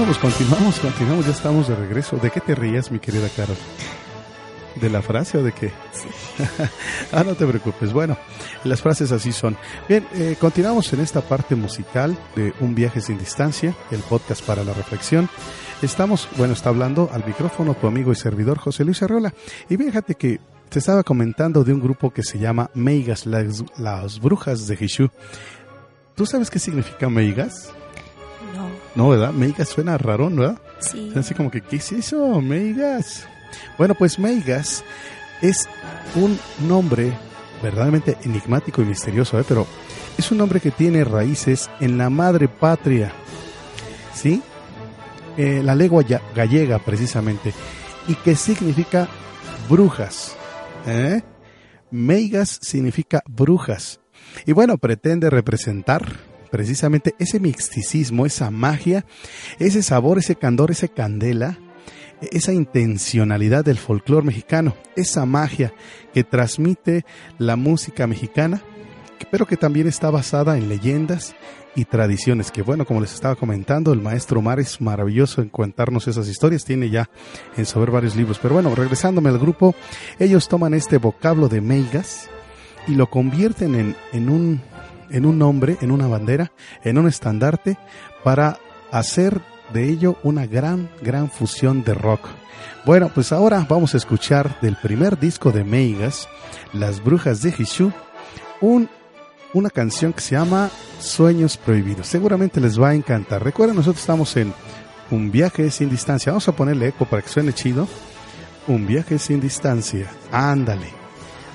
Bueno, 0.00 0.14
pues 0.14 0.34
continuamos, 0.34 0.80
continuamos, 0.80 1.26
ya 1.26 1.32
estamos 1.32 1.68
de 1.68 1.76
regreso. 1.76 2.16
¿De 2.16 2.30
qué 2.30 2.40
te 2.40 2.54
rías, 2.54 2.90
mi 2.90 3.00
querida 3.00 3.28
Carol? 3.36 3.58
¿De 4.76 4.88
la 4.88 5.02
frase 5.02 5.36
o 5.36 5.42
de 5.42 5.52
qué? 5.52 5.72
ah, 7.12 7.22
no 7.22 7.34
te 7.34 7.46
preocupes. 7.46 7.92
Bueno, 7.92 8.16
las 8.64 8.80
frases 8.80 9.12
así 9.12 9.30
son. 9.30 9.58
Bien, 9.90 10.06
eh, 10.14 10.36
continuamos 10.40 10.90
en 10.94 11.00
esta 11.00 11.20
parte 11.20 11.54
musical 11.54 12.16
de 12.34 12.54
Un 12.60 12.74
viaje 12.74 13.02
sin 13.02 13.18
distancia, 13.18 13.76
el 13.90 14.00
podcast 14.00 14.42
para 14.42 14.64
la 14.64 14.72
reflexión. 14.72 15.28
Estamos, 15.82 16.30
bueno, 16.38 16.54
está 16.54 16.70
hablando 16.70 17.10
al 17.12 17.26
micrófono 17.26 17.74
tu 17.74 17.86
amigo 17.86 18.10
y 18.10 18.14
servidor 18.14 18.56
José 18.56 18.86
Luis 18.86 19.02
Arreola. 19.02 19.34
Y 19.68 19.76
fíjate 19.76 20.14
que 20.14 20.40
te 20.70 20.78
estaba 20.78 21.04
comentando 21.04 21.62
de 21.62 21.74
un 21.74 21.80
grupo 21.80 22.10
que 22.10 22.22
se 22.22 22.38
llama 22.38 22.70
Meigas, 22.72 23.26
las, 23.26 23.62
las 23.76 24.18
brujas 24.18 24.66
de 24.66 24.78
Hishu. 24.80 25.10
¿Tú 26.14 26.24
sabes 26.24 26.48
qué 26.48 26.58
significa 26.58 27.10
Meigas? 27.10 27.74
No, 28.94 29.08
¿verdad? 29.08 29.32
Meigas 29.32 29.68
suena 29.68 29.96
raro, 29.98 30.30
¿verdad? 30.30 30.58
sí. 30.80 31.12
Así 31.14 31.34
como 31.34 31.50
que, 31.50 31.60
¿qué 31.60 31.76
es 31.76 31.92
eso? 31.92 32.40
Meigas. 32.40 33.26
Bueno, 33.78 33.94
pues 33.94 34.18
Meigas 34.18 34.84
es 35.42 35.68
un 36.14 36.38
nombre 36.68 37.12
verdaderamente 37.62 38.16
enigmático 38.24 38.82
y 38.82 38.86
misterioso, 38.86 39.38
¿eh? 39.38 39.44
pero 39.46 39.66
es 40.16 40.30
un 40.30 40.38
nombre 40.38 40.60
que 40.60 40.70
tiene 40.70 41.04
raíces 41.04 41.70
en 41.80 41.98
la 41.98 42.10
madre 42.10 42.48
patria, 42.48 43.12
¿sí? 44.14 44.42
Eh, 45.36 45.62
la 45.62 45.74
lengua 45.74 46.04
gallega, 46.34 46.78
precisamente, 46.78 47.52
y 48.08 48.14
que 48.14 48.34
significa 48.34 49.08
brujas. 49.68 50.36
¿eh? 50.86 51.22
Meigas 51.90 52.58
significa 52.60 53.22
brujas. 53.26 54.00
Y 54.46 54.52
bueno, 54.52 54.78
pretende 54.78 55.30
representar 55.30 56.29
precisamente 56.50 57.14
ese 57.18 57.40
misticismo, 57.40 58.26
esa 58.26 58.50
magia, 58.50 59.04
ese 59.58 59.82
sabor, 59.82 60.18
ese 60.18 60.36
candor, 60.36 60.70
esa 60.70 60.88
candela, 60.88 61.58
esa 62.20 62.52
intencionalidad 62.52 63.64
del 63.64 63.78
folclore 63.78 64.26
mexicano, 64.26 64.74
esa 64.96 65.24
magia 65.26 65.72
que 66.12 66.24
transmite 66.24 67.04
la 67.38 67.56
música 67.56 68.06
mexicana, 68.06 68.62
pero 69.30 69.46
que 69.46 69.56
también 69.56 69.86
está 69.86 70.10
basada 70.10 70.56
en 70.56 70.68
leyendas 70.68 71.34
y 71.76 71.84
tradiciones, 71.84 72.50
que 72.50 72.62
bueno, 72.62 72.84
como 72.84 73.00
les 73.00 73.14
estaba 73.14 73.36
comentando, 73.36 73.92
el 73.92 74.00
maestro 74.00 74.40
Omar 74.40 74.58
es 74.58 74.80
maravilloso 74.80 75.40
en 75.40 75.48
contarnos 75.48 76.08
esas 76.08 76.28
historias, 76.28 76.64
tiene 76.64 76.90
ya 76.90 77.08
en 77.56 77.64
saber 77.64 77.90
varios 77.90 78.16
libros, 78.16 78.38
pero 78.42 78.54
bueno, 78.54 78.74
regresándome 78.74 79.28
al 79.28 79.38
grupo, 79.38 79.74
ellos 80.18 80.48
toman 80.48 80.74
este 80.74 80.98
vocablo 80.98 81.48
de 81.48 81.60
meigas 81.60 82.28
y 82.88 82.94
lo 82.94 83.08
convierten 83.08 83.74
en, 83.74 83.96
en 84.12 84.30
un 84.30 84.60
en 85.10 85.26
un 85.26 85.38
nombre, 85.38 85.76
en 85.80 85.90
una 85.90 86.06
bandera, 86.06 86.52
en 86.84 86.98
un 86.98 87.08
estandarte 87.08 87.78
para 88.24 88.58
hacer 88.90 89.40
de 89.72 89.88
ello 89.88 90.16
una 90.22 90.46
gran, 90.46 90.90
gran 91.02 91.30
fusión 91.30 91.84
de 91.84 91.94
rock. 91.94 92.28
Bueno, 92.84 93.10
pues 93.14 93.32
ahora 93.32 93.66
vamos 93.68 93.94
a 93.94 93.98
escuchar 93.98 94.58
del 94.60 94.76
primer 94.76 95.18
disco 95.18 95.52
de 95.52 95.64
Meigas, 95.64 96.28
Las 96.72 97.02
Brujas 97.02 97.42
de 97.42 97.54
Hishu, 97.56 97.92
un, 98.60 98.88
una 99.52 99.70
canción 99.70 100.12
que 100.12 100.20
se 100.20 100.34
llama 100.34 100.70
Sueños 100.98 101.56
Prohibidos. 101.56 102.06
Seguramente 102.06 102.60
les 102.60 102.80
va 102.80 102.90
a 102.90 102.94
encantar. 102.94 103.42
Recuerden, 103.42 103.76
nosotros 103.76 104.00
estamos 104.00 104.36
en 104.36 104.52
Un 105.10 105.32
viaje 105.32 105.72
sin 105.72 105.90
distancia. 105.90 106.30
Vamos 106.30 106.46
a 106.46 106.52
ponerle 106.52 106.88
eco 106.88 107.04
para 107.04 107.20
que 107.20 107.28
suene 107.28 107.52
chido. 107.52 107.88
Un 108.68 108.86
viaje 108.86 109.18
sin 109.18 109.40
distancia. 109.40 110.06
Ándale. 110.30 110.86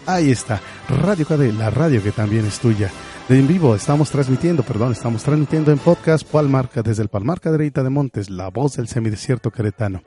Ahí 0.05 0.29
está, 0.29 0.61
Radio 1.01 1.25
KD, 1.25 1.57
la 1.57 1.69
radio 1.69 2.03
que 2.03 2.11
también 2.11 2.45
es 2.45 2.59
tuya. 2.59 2.91
En 3.27 3.47
vivo 3.47 3.73
estamos 3.73 4.11
transmitiendo, 4.11 4.61
perdón, 4.61 4.91
estamos 4.91 5.23
transmitiendo 5.23 5.71
en 5.71 5.79
podcast 5.79 6.27
Palmarca 6.29 6.83
desde 6.83 7.01
el 7.01 7.09
Palmar 7.09 7.41
Cadereyta 7.41 7.81
de 7.81 7.89
Montes, 7.89 8.29
la 8.29 8.49
voz 8.49 8.75
del 8.75 8.87
semidesierto 8.87 9.49
queretano. 9.49 10.03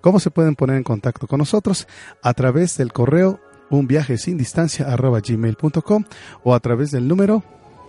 ¿Cómo 0.00 0.20
se 0.20 0.30
pueden 0.30 0.54
poner 0.54 0.76
en 0.76 0.84
contacto 0.84 1.26
con 1.26 1.38
nosotros? 1.38 1.88
A 2.22 2.32
través 2.34 2.76
del 2.76 2.92
correo 2.92 3.40
un 3.68 3.88
viaje 3.88 4.16
sin 4.16 4.38
distancia 4.38 4.86
arroba 4.86 5.18
gmail.com 5.18 6.04
o 6.44 6.54
a 6.54 6.60
través 6.60 6.92
del 6.92 7.08
número 7.08 7.42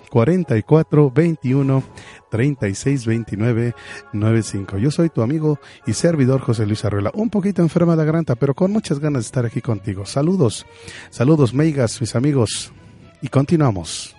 44 0.10 1.12
21 1.12 1.84
36 2.32 3.06
29 3.06 3.76
95. 4.12 4.78
Yo 4.80 4.90
soy 4.90 5.10
tu 5.10 5.22
amigo 5.22 5.60
y 5.86 5.94
servidor 5.94 6.42
José 6.42 6.66
Luis 6.66 6.84
Arruela, 6.84 7.12
un 7.14 7.30
poquito 7.30 7.62
enferma 7.62 7.96
la 7.96 8.06
garganta, 8.06 8.34
pero 8.34 8.56
con 8.56 8.72
muchas 8.72 8.98
ganas 8.98 9.22
de 9.22 9.28
estar 9.28 9.46
aquí 9.46 9.62
contigo. 9.62 10.08
Saludos, 10.08 10.66
saludos, 11.12 11.54
meigas, 11.54 12.02
mis 12.02 12.16
amigos, 12.16 12.74
y 13.22 13.28
continuamos. 13.28 14.16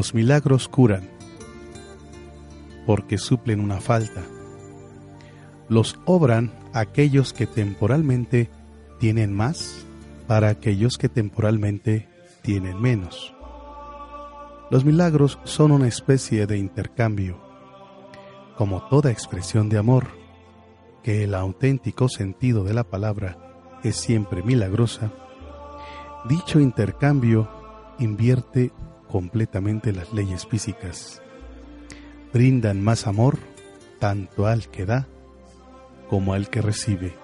Los 0.00 0.14
milagros 0.14 0.66
curan 0.66 1.06
porque 2.86 3.18
suplen 3.18 3.60
una 3.60 3.82
falta. 3.82 4.22
Los 5.68 6.00
obran 6.06 6.54
aquellos 6.72 7.34
que 7.34 7.46
temporalmente 7.46 8.48
tienen 8.98 9.30
más 9.34 9.84
para 10.26 10.48
aquellos 10.48 10.96
que 10.96 11.10
temporalmente 11.10 12.08
tienen 12.40 12.80
menos. 12.80 13.34
Los 14.70 14.86
milagros 14.86 15.38
son 15.44 15.70
una 15.70 15.86
especie 15.86 16.46
de 16.46 16.56
intercambio, 16.56 17.38
como 18.56 18.88
toda 18.88 19.10
expresión 19.10 19.68
de 19.68 19.76
amor, 19.76 20.06
que 21.02 21.24
el 21.24 21.34
auténtico 21.34 22.08
sentido 22.08 22.64
de 22.64 22.72
la 22.72 22.84
palabra 22.84 23.36
es 23.84 23.96
siempre 23.96 24.42
milagrosa, 24.42 25.12
dicho 26.26 26.58
intercambio 26.58 27.50
invierte 27.98 28.72
completamente 29.10 29.92
las 29.92 30.12
leyes 30.12 30.46
físicas. 30.46 31.20
Brindan 32.32 32.80
más 32.82 33.06
amor 33.06 33.38
tanto 33.98 34.46
al 34.46 34.68
que 34.68 34.86
da 34.86 35.06
como 36.08 36.32
al 36.32 36.48
que 36.48 36.62
recibe. 36.62 37.14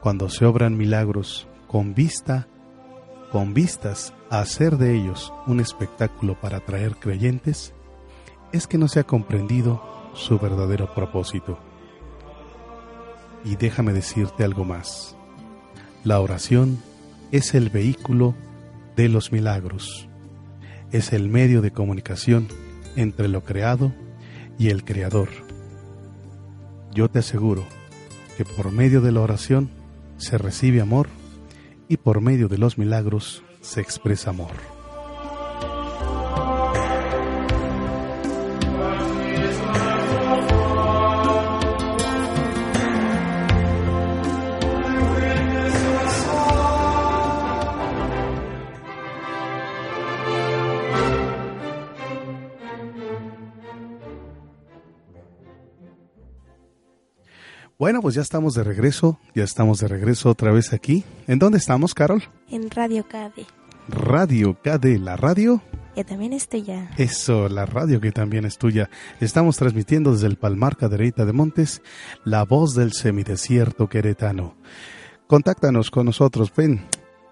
Cuando 0.00 0.28
se 0.28 0.44
obran 0.44 0.76
milagros 0.76 1.48
con 1.66 1.94
vista, 1.94 2.48
con 3.32 3.54
vistas 3.54 4.14
a 4.30 4.40
hacer 4.40 4.76
de 4.76 4.94
ellos 4.94 5.32
un 5.46 5.60
espectáculo 5.60 6.38
para 6.40 6.58
atraer 6.58 6.96
creyentes, 6.96 7.72
es 8.52 8.66
que 8.66 8.78
no 8.78 8.88
se 8.88 9.00
ha 9.00 9.04
comprendido 9.04 9.82
su 10.14 10.38
verdadero 10.38 10.94
propósito. 10.94 11.58
Y 13.44 13.56
déjame 13.56 13.92
decirte 13.92 14.44
algo 14.44 14.64
más. 14.64 15.16
La 16.04 16.20
oración 16.20 16.78
es 17.30 17.54
el 17.54 17.70
vehículo 17.70 18.34
de 18.96 19.08
los 19.08 19.32
milagros. 19.32 20.09
Es 20.92 21.12
el 21.12 21.28
medio 21.28 21.62
de 21.62 21.70
comunicación 21.70 22.48
entre 22.96 23.28
lo 23.28 23.44
creado 23.44 23.92
y 24.58 24.70
el 24.70 24.84
creador. 24.84 25.28
Yo 26.92 27.08
te 27.08 27.20
aseguro 27.20 27.64
que 28.36 28.44
por 28.44 28.72
medio 28.72 29.00
de 29.00 29.12
la 29.12 29.20
oración 29.20 29.70
se 30.16 30.36
recibe 30.36 30.80
amor 30.80 31.08
y 31.88 31.96
por 31.96 32.20
medio 32.20 32.48
de 32.48 32.58
los 32.58 32.78
milagros 32.78 33.42
se 33.60 33.80
expresa 33.80 34.30
amor. 34.30 34.79
Bueno, 57.80 58.02
pues 58.02 58.14
ya 58.14 58.20
estamos 58.20 58.52
de 58.52 58.62
regreso, 58.62 59.18
ya 59.34 59.42
estamos 59.42 59.80
de 59.80 59.88
regreso 59.88 60.28
otra 60.28 60.52
vez 60.52 60.74
aquí. 60.74 61.02
¿En 61.26 61.38
dónde 61.38 61.56
estamos, 61.56 61.94
Carol? 61.94 62.22
En 62.50 62.70
Radio 62.70 63.04
KD. 63.08 63.46
Radio 63.88 64.54
KD, 64.62 64.98
la 64.98 65.16
radio. 65.16 65.62
Que 65.94 66.04
también 66.04 66.34
es 66.34 66.46
tuya. 66.46 66.90
Eso, 66.98 67.48
la 67.48 67.64
radio 67.64 67.98
que 67.98 68.12
también 68.12 68.44
es 68.44 68.58
tuya. 68.58 68.90
Estamos 69.18 69.56
transmitiendo 69.56 70.12
desde 70.12 70.26
el 70.26 70.36
Palmar 70.36 70.76
Cadereyta 70.76 71.24
de 71.24 71.32
Montes, 71.32 71.80
la 72.22 72.44
voz 72.44 72.74
del 72.74 72.92
semidesierto 72.92 73.88
queretano. 73.88 74.58
Contáctanos 75.26 75.90
con 75.90 76.04
nosotros, 76.04 76.52
ven, 76.54 76.84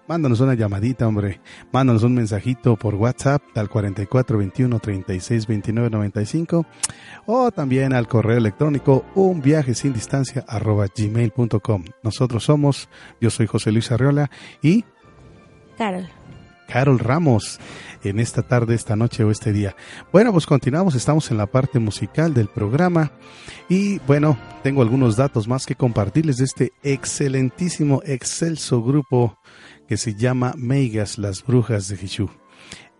mándanos 0.09 0.39
una 0.39 0.55
llamadita, 0.55 1.07
hombre. 1.07 1.39
Mándanos 1.71 2.01
un 2.01 2.15
mensajito 2.15 2.75
por 2.75 2.95
WhatsApp 2.95 3.43
al 3.55 3.69
4421 3.69 4.79
36 4.79 5.45
29 5.45 5.89
95 5.91 6.65
o 7.27 7.51
también 7.51 7.93
al 7.93 8.07
correo 8.07 8.37
electrónico 8.37 9.05
un 9.13 9.39
viaje 9.39 9.75
sin 9.75 9.93
distancia 9.93 10.43
arroba 10.47 10.87
gmail.com. 10.93 11.85
Nosotros 12.01 12.43
somos, 12.43 12.89
yo 13.21 13.29
soy 13.29 13.45
José 13.45 13.71
Luis 13.71 13.91
Arriola 13.91 14.31
y 14.63 14.83
Carol. 15.77 16.09
Carol 16.67 16.99
Ramos 16.99 17.59
en 18.03 18.19
esta 18.19 18.41
tarde, 18.43 18.75
esta 18.75 18.95
noche 18.95 19.23
o 19.23 19.31
este 19.31 19.51
día. 19.51 19.75
Bueno, 20.11 20.31
pues 20.31 20.45
continuamos, 20.45 20.95
estamos 20.95 21.29
en 21.31 21.37
la 21.37 21.47
parte 21.47 21.79
musical 21.79 22.33
del 22.33 22.47
programa 22.47 23.11
y 23.67 23.99
bueno, 23.99 24.37
tengo 24.63 24.81
algunos 24.81 25.15
datos 25.15 25.47
más 25.47 25.65
que 25.65 25.75
compartirles 25.75 26.37
de 26.37 26.45
este 26.45 26.73
excelentísimo, 26.83 28.01
excelso 28.05 28.81
grupo 28.81 29.38
que 29.89 29.97
se 29.97 30.13
llama 30.13 30.53
Meigas, 30.55 31.17
las 31.17 31.43
Brujas 31.43 31.87
de 31.87 31.95
Hichu. 31.95 32.29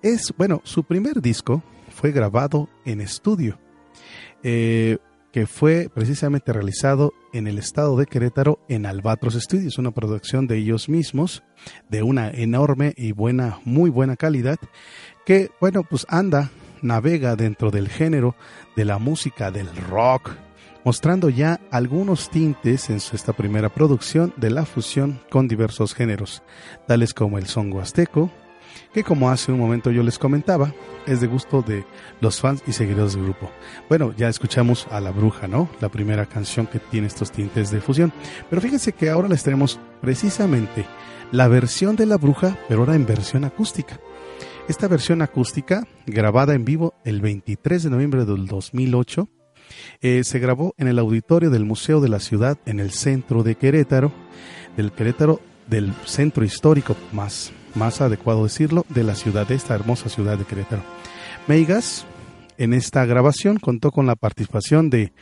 Es, 0.02 0.34
bueno, 0.36 0.60
su 0.64 0.84
primer 0.84 1.22
disco 1.22 1.62
fue 1.92 2.12
grabado 2.12 2.68
en 2.84 3.00
estudio, 3.00 3.60
eh, 4.42 4.98
que 5.32 5.46
fue 5.46 5.88
precisamente 5.94 6.52
realizado 6.52 7.14
en 7.32 7.46
el 7.46 7.60
estado 7.60 7.96
de 7.96 8.08
Querétaro 8.08 8.58
en 8.68 8.88
Albatros 8.88 9.36
Studios, 9.36 9.78
una 9.78 9.92
producción 9.92 10.48
de 10.48 10.58
ellos 10.58 10.90
mismos, 10.90 11.44
de 11.90 12.02
una 12.02 12.32
enorme 12.32 12.96
y 12.98 13.12
buena, 13.12 13.60
muy 13.66 13.92
buena 13.92 14.16
calidad, 14.16 14.58
que, 15.28 15.52
bueno, 15.62 15.84
pues 15.84 16.08
anda, 16.10 16.50
navega 16.82 17.36
dentro 17.36 17.70
del 17.70 17.88
género 17.88 18.36
de 18.76 18.86
la 18.86 18.98
música 18.98 19.52
del 19.52 19.68
rock, 19.76 20.32
mostrando 20.90 21.30
ya 21.30 21.62
algunos 21.70 22.32
tintes 22.32 22.90
en 22.90 22.96
esta 22.96 23.32
primera 23.32 23.70
producción 23.70 24.34
de 24.38 24.50
la 24.50 24.66
fusión 24.66 25.20
con 25.30 25.48
diversos 25.48 25.94
géneros, 25.94 26.42
tales 26.88 27.14
como 27.14 27.38
el 27.38 27.46
son 27.46 27.72
huasteco, 27.72 28.32
que 28.92 29.04
como 29.04 29.30
hace 29.30 29.52
un 29.52 29.60
momento 29.60 29.92
yo 29.92 30.02
les 30.02 30.18
comentaba, 30.18 30.74
es 31.06 31.22
de 31.22 31.28
gusto 31.28 31.62
de 31.62 31.86
los 32.22 32.42
fans 32.42 32.64
y 32.66 32.72
seguidores 32.72 33.14
del 33.14 33.26
grupo. 33.26 33.52
Bueno, 33.88 34.16
ya 34.18 34.30
escuchamos 34.30 34.88
a 34.90 35.00
La 35.00 35.12
Bruja, 35.12 35.48
¿no? 35.48 35.70
La 35.80 35.90
primera 35.90 36.26
canción 36.26 36.66
que 36.66 36.80
tiene 36.80 37.06
estos 37.06 37.32
tintes 37.32 37.70
de 37.70 37.82
fusión. 37.82 38.12
Pero 38.50 38.60
fíjense 38.60 38.94
que 38.94 39.12
ahora 39.12 39.28
les 39.28 39.44
tenemos 39.44 39.80
precisamente 40.02 40.88
la 41.32 41.48
versión 41.48 41.98
de 41.98 42.08
La 42.08 42.18
Bruja, 42.18 42.58
pero 42.68 42.80
ahora 42.80 42.96
en 42.96 43.06
versión 43.06 43.44
acústica. 43.44 44.00
Esta 44.68 44.88
versión 44.88 45.22
acústica, 45.22 45.88
grabada 46.08 46.56
en 46.56 46.66
vivo 46.66 46.96
el 47.06 47.22
23 47.22 47.84
de 47.84 47.90
noviembre 47.92 48.26
del 48.26 48.48
2008, 48.48 49.30
eh, 50.02 50.24
se 50.24 50.40
grabó 50.40 50.74
en 50.78 50.88
el 50.88 51.00
auditorio 51.00 51.50
del 51.50 51.66
Museo 51.66 52.02
de 52.02 52.10
la 52.10 52.20
Ciudad 52.20 52.58
en 52.66 52.80
el 52.80 52.92
centro 52.92 53.44
de 53.44 53.56
Querétaro, 53.56 54.12
del 54.78 54.92
Querétaro, 54.92 55.42
del 55.68 55.94
centro 56.06 56.44
histórico, 56.44 56.96
más, 57.12 57.52
más 57.76 58.02
adecuado 58.02 58.44
decirlo, 58.44 58.86
de 58.90 59.04
la 59.04 59.16
ciudad, 59.16 59.48
de 59.48 59.56
esta 59.56 59.76
hermosa 59.76 60.10
ciudad 60.10 60.38
de 60.38 60.46
Querétaro. 60.46 60.84
Meigas, 61.48 62.06
en 62.58 62.74
esta 62.74 63.06
grabación, 63.06 63.58
contó 63.58 63.92
con 63.92 64.06
la 64.06 64.16
participación 64.16 64.90
de 64.90 65.14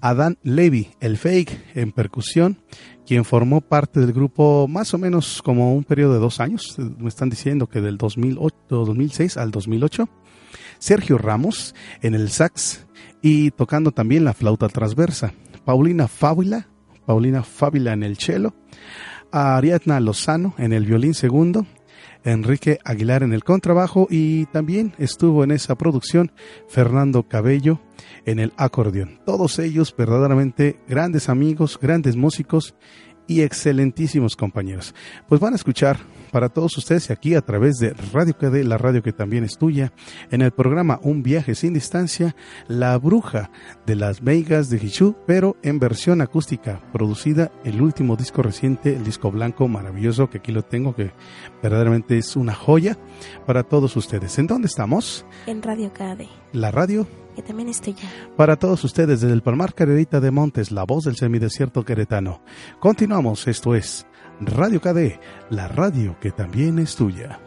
Adán 0.00 0.36
Levy, 0.42 0.90
el 1.00 1.16
fake 1.16 1.76
en 1.76 1.92
percusión, 1.92 2.58
quien 3.06 3.24
formó 3.24 3.60
parte 3.60 4.00
del 4.00 4.12
grupo 4.12 4.66
más 4.68 4.92
o 4.94 4.98
menos 4.98 5.40
como 5.42 5.74
un 5.74 5.84
periodo 5.84 6.14
de 6.14 6.18
dos 6.18 6.40
años, 6.40 6.76
me 6.78 7.08
están 7.08 7.30
diciendo 7.30 7.68
que 7.68 7.80
del 7.80 7.98
2008, 7.98 8.56
2006 8.68 9.36
al 9.36 9.52
2008. 9.52 10.08
Sergio 10.80 11.18
Ramos 11.18 11.76
en 12.00 12.14
el 12.14 12.30
sax 12.30 12.84
y 13.22 13.52
tocando 13.52 13.92
también 13.92 14.24
la 14.24 14.34
flauta 14.34 14.68
transversa. 14.68 15.32
Paulina 15.64 16.08
Fábula, 16.08 16.68
Paulina 17.06 17.42
Fábula 17.42 17.92
en 17.92 18.02
el 18.02 18.18
cello, 18.18 18.54
Ariadna 19.30 20.00
Lozano 20.00 20.54
en 20.58 20.72
el 20.72 20.84
violín 20.84 21.14
segundo, 21.14 21.64
Enrique 22.24 22.78
Aguilar 22.84 23.22
en 23.22 23.32
el 23.32 23.44
contrabajo 23.44 24.06
y 24.10 24.46
también 24.46 24.92
estuvo 24.98 25.44
en 25.44 25.50
esa 25.50 25.76
producción 25.76 26.32
Fernando 26.68 27.24
Cabello 27.24 27.80
en 28.26 28.38
el 28.38 28.52
acordeón. 28.56 29.20
Todos 29.24 29.58
ellos 29.58 29.94
verdaderamente 29.96 30.76
grandes 30.88 31.28
amigos, 31.28 31.78
grandes 31.80 32.16
músicos 32.16 32.74
y 33.26 33.42
excelentísimos 33.42 34.36
compañeros. 34.36 34.94
Pues 35.28 35.40
van 35.40 35.52
a 35.52 35.56
escuchar 35.56 35.98
para 36.32 36.48
todos 36.48 36.76
ustedes 36.78 37.10
aquí 37.10 37.34
a 37.34 37.42
través 37.42 37.76
de 37.76 37.92
Radio 38.12 38.34
KD, 38.36 38.64
la 38.64 38.78
radio 38.78 39.02
que 39.02 39.12
también 39.12 39.44
es 39.44 39.58
tuya, 39.58 39.92
en 40.30 40.40
el 40.40 40.50
programa 40.50 40.98
Un 41.02 41.22
viaje 41.22 41.54
sin 41.54 41.74
distancia, 41.74 42.34
La 42.66 42.96
bruja 42.98 43.50
de 43.86 43.94
las 43.94 44.22
Vegas 44.22 44.70
de 44.70 44.78
Hichu, 44.78 45.14
pero 45.26 45.56
en 45.62 45.78
versión 45.78 46.22
acústica, 46.22 46.80
producida 46.92 47.52
el 47.64 47.82
último 47.82 48.16
disco 48.16 48.42
reciente, 48.42 48.96
el 48.96 49.04
disco 49.04 49.30
blanco 49.30 49.68
maravilloso, 49.68 50.30
que 50.30 50.38
aquí 50.38 50.52
lo 50.52 50.62
tengo, 50.62 50.96
que 50.96 51.12
verdaderamente 51.62 52.16
es 52.16 52.34
una 52.34 52.54
joya 52.54 52.96
para 53.46 53.62
todos 53.62 53.94
ustedes. 53.96 54.38
¿En 54.38 54.46
dónde 54.46 54.66
estamos? 54.66 55.26
En 55.46 55.62
Radio 55.62 55.92
KD. 55.92 56.26
La 56.52 56.70
radio 56.70 57.06
que 57.34 57.42
también 57.42 57.68
estoy 57.68 57.94
ya. 57.94 58.08
Para 58.36 58.56
todos 58.56 58.84
ustedes 58.84 59.20
desde 59.20 59.32
el 59.32 59.42
Palmar 59.42 59.74
Carerita 59.74 60.20
de 60.20 60.30
Montes, 60.30 60.70
la 60.70 60.84
voz 60.84 61.04
del 61.04 61.16
semidesierto 61.16 61.84
queretano. 61.84 62.42
Continuamos, 62.78 63.48
esto 63.48 63.74
es 63.74 64.06
Radio 64.46 64.80
KD, 64.80 65.18
la 65.50 65.68
radio 65.68 66.16
que 66.20 66.30
también 66.30 66.78
es 66.78 66.96
tuya. 66.96 67.38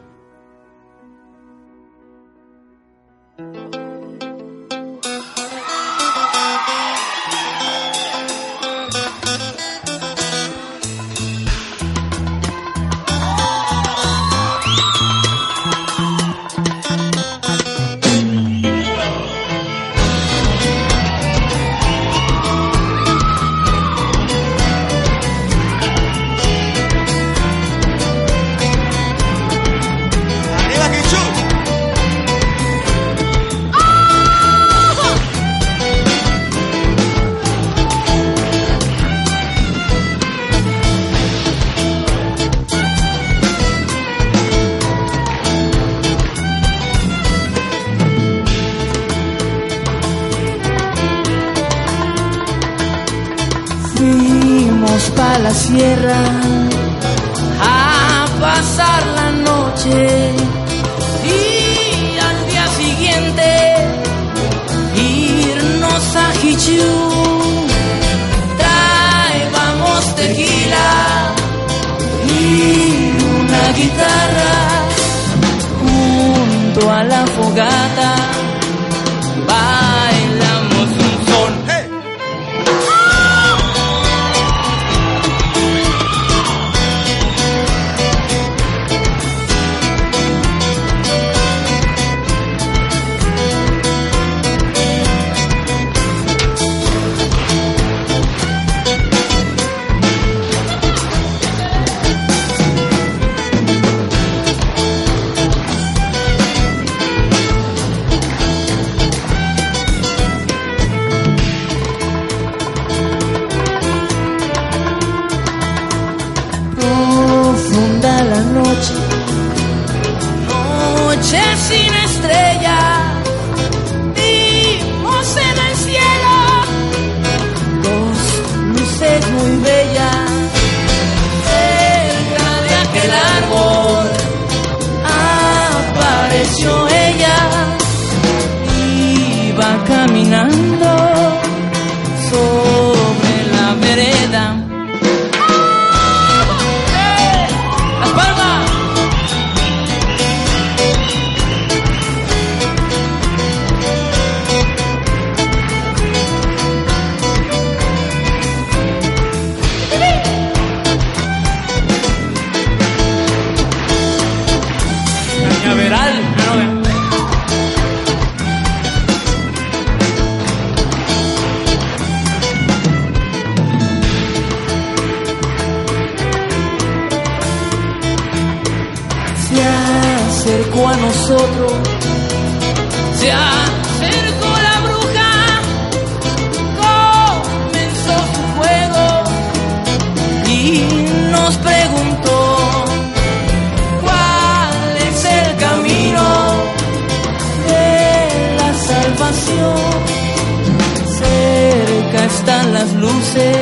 luces, 202.93 203.57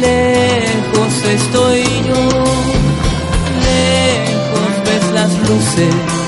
lejos 0.00 1.24
estoy 1.24 1.82
yo, 2.08 2.44
lejos 3.68 4.84
ves 4.84 5.12
las 5.12 5.48
luces. 5.48 6.19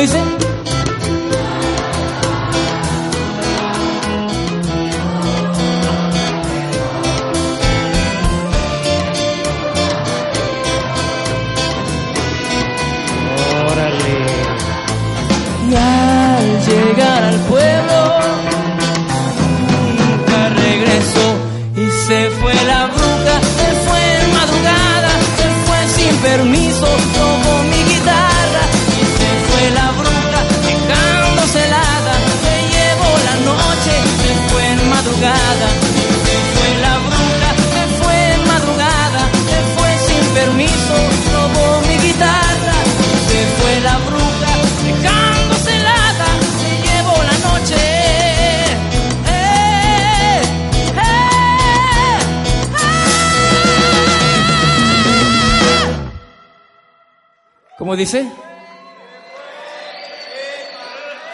Pois. 0.00 0.49
dice? 58.00 58.26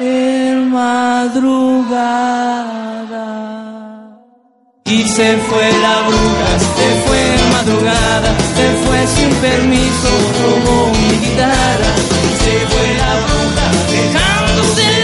En 0.00 0.70
madrugada. 0.70 1.46
Y 4.84 5.02
se 5.04 5.36
fue 5.48 5.72
la 5.84 5.96
bruja, 6.08 6.50
se 6.78 6.88
fue 7.04 7.20
en 7.36 7.44
madrugada, 7.52 8.30
se 8.56 8.66
fue 8.84 8.98
sin 9.16 9.30
permiso, 9.46 10.10
robó 10.42 10.78
mi 10.98 11.10
guitarra. 11.24 11.92
Se 12.42 12.54
fue 12.70 12.86
la 13.02 13.12
bruja, 13.24 13.66
dejándose 13.94 14.95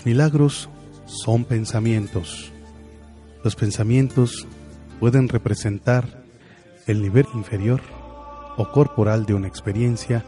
Los 0.00 0.06
milagros 0.06 0.70
son 1.04 1.44
pensamientos. 1.44 2.50
Los 3.44 3.54
pensamientos 3.54 4.48
pueden 4.98 5.28
representar 5.28 6.24
el 6.86 7.02
nivel 7.02 7.26
inferior 7.34 7.82
o 8.56 8.72
corporal 8.72 9.26
de 9.26 9.34
una 9.34 9.46
experiencia 9.46 10.24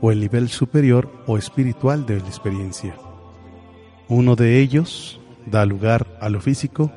o 0.00 0.10
el 0.10 0.18
nivel 0.18 0.48
superior 0.48 1.08
o 1.28 1.38
espiritual 1.38 2.06
de 2.06 2.18
la 2.18 2.26
experiencia. 2.26 2.96
Uno 4.08 4.34
de 4.34 4.58
ellos 4.58 5.20
da 5.46 5.64
lugar 5.64 6.18
a 6.20 6.28
lo 6.28 6.40
físico, 6.40 6.90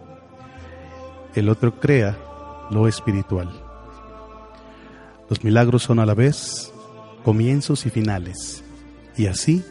el 1.36 1.50
otro 1.50 1.80
crea 1.80 2.18
lo 2.72 2.88
espiritual. 2.88 3.52
Los 5.30 5.44
milagros 5.44 5.84
son 5.84 6.00
a 6.00 6.06
la 6.08 6.16
vez 6.16 6.74
comienzos 7.24 7.86
y 7.86 7.92
finales, 7.92 8.64
y 9.16 9.28
así 9.28 9.64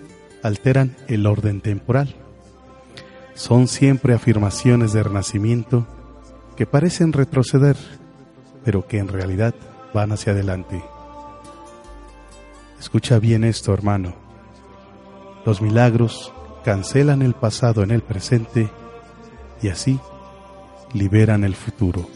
alteran 0.44 0.94
el 1.08 1.26
orden 1.26 1.60
temporal. 1.60 2.14
Son 3.36 3.68
siempre 3.68 4.14
afirmaciones 4.14 4.94
de 4.94 5.02
renacimiento 5.02 5.86
que 6.56 6.64
parecen 6.64 7.12
retroceder, 7.12 7.76
pero 8.64 8.86
que 8.86 8.98
en 8.98 9.08
realidad 9.08 9.54
van 9.92 10.10
hacia 10.10 10.32
adelante. 10.32 10.82
Escucha 12.80 13.18
bien 13.18 13.44
esto, 13.44 13.74
hermano. 13.74 14.14
Los 15.44 15.60
milagros 15.60 16.32
cancelan 16.64 17.20
el 17.20 17.34
pasado 17.34 17.82
en 17.82 17.90
el 17.90 18.00
presente 18.00 18.70
y 19.60 19.68
así 19.68 20.00
liberan 20.94 21.44
el 21.44 21.54
futuro. 21.54 22.08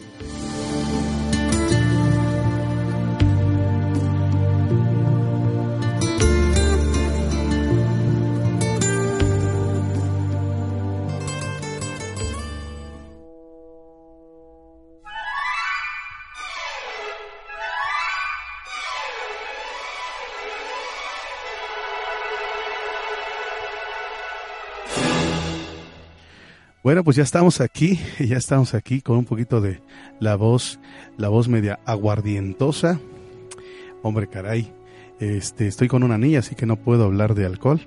Bueno, 26.83 27.03
pues 27.03 27.15
ya 27.15 27.21
estamos 27.21 27.61
aquí, 27.61 27.99
ya 28.19 28.37
estamos 28.37 28.73
aquí 28.73 29.01
con 29.01 29.17
un 29.17 29.25
poquito 29.25 29.61
de 29.61 29.81
la 30.19 30.35
voz, 30.35 30.79
la 31.15 31.29
voz 31.29 31.47
media 31.47 31.79
aguardientosa. 31.85 32.99
Hombre, 34.01 34.27
caray, 34.27 34.73
este, 35.19 35.67
estoy 35.67 35.87
con 35.87 36.01
una 36.01 36.17
niña, 36.17 36.39
así 36.39 36.55
que 36.55 36.65
no 36.65 36.77
puedo 36.77 37.03
hablar 37.03 37.35
de 37.35 37.45
alcohol, 37.45 37.81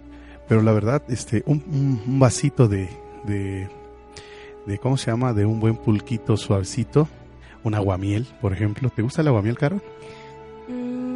pero 0.48 0.62
la 0.62 0.70
verdad, 0.70 1.02
este, 1.08 1.42
un, 1.46 1.64
un 2.06 2.20
vasito 2.20 2.68
de, 2.68 2.88
de, 3.24 3.68
de, 4.64 4.78
¿cómo 4.78 4.96
se 4.96 5.10
llama? 5.10 5.32
De 5.32 5.44
un 5.44 5.58
buen 5.58 5.76
pulquito 5.76 6.36
suavecito, 6.36 7.08
un 7.64 7.74
aguamiel, 7.74 8.28
por 8.40 8.52
ejemplo. 8.52 8.90
¿Te 8.90 9.02
gusta 9.02 9.22
el 9.22 9.28
aguamiel, 9.28 9.58
Caro? 9.58 9.80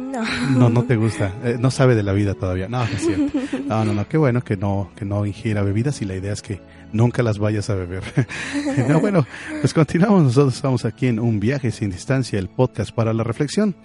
No. 0.09 0.23
No, 0.57 0.69
no 0.69 0.83
te 0.83 0.95
gusta. 0.95 1.33
Eh, 1.43 1.57
no 1.59 1.71
sabe 1.71 1.95
de 1.95 2.03
la 2.03 2.13
vida 2.13 2.33
todavía. 2.33 2.67
No, 2.67 2.79
no 2.79 2.85
es 2.85 3.05
cierto. 3.05 3.39
No, 3.67 3.85
no, 3.85 3.93
no. 3.93 4.07
Qué 4.07 4.17
bueno 4.17 4.43
que 4.43 4.57
no, 4.57 4.91
que 4.95 5.05
no 5.05 5.25
ingiera 5.25 5.61
bebidas 5.61 6.01
y 6.01 6.05
la 6.05 6.15
idea 6.15 6.33
es 6.33 6.41
que 6.41 6.59
nunca 6.91 7.21
las 7.23 7.37
vayas 7.37 7.69
a 7.69 7.75
beber. 7.75 8.03
no, 8.87 8.99
bueno, 8.99 9.25
pues 9.61 9.73
continuamos. 9.73 10.23
Nosotros 10.23 10.55
estamos 10.55 10.85
aquí 10.85 11.07
en 11.07 11.19
Un 11.19 11.39
Viaje 11.39 11.71
Sin 11.71 11.91
Distancia, 11.91 12.39
el 12.39 12.49
podcast 12.49 12.91
para 12.91 13.13
la 13.13 13.23
reflexión. 13.23 13.75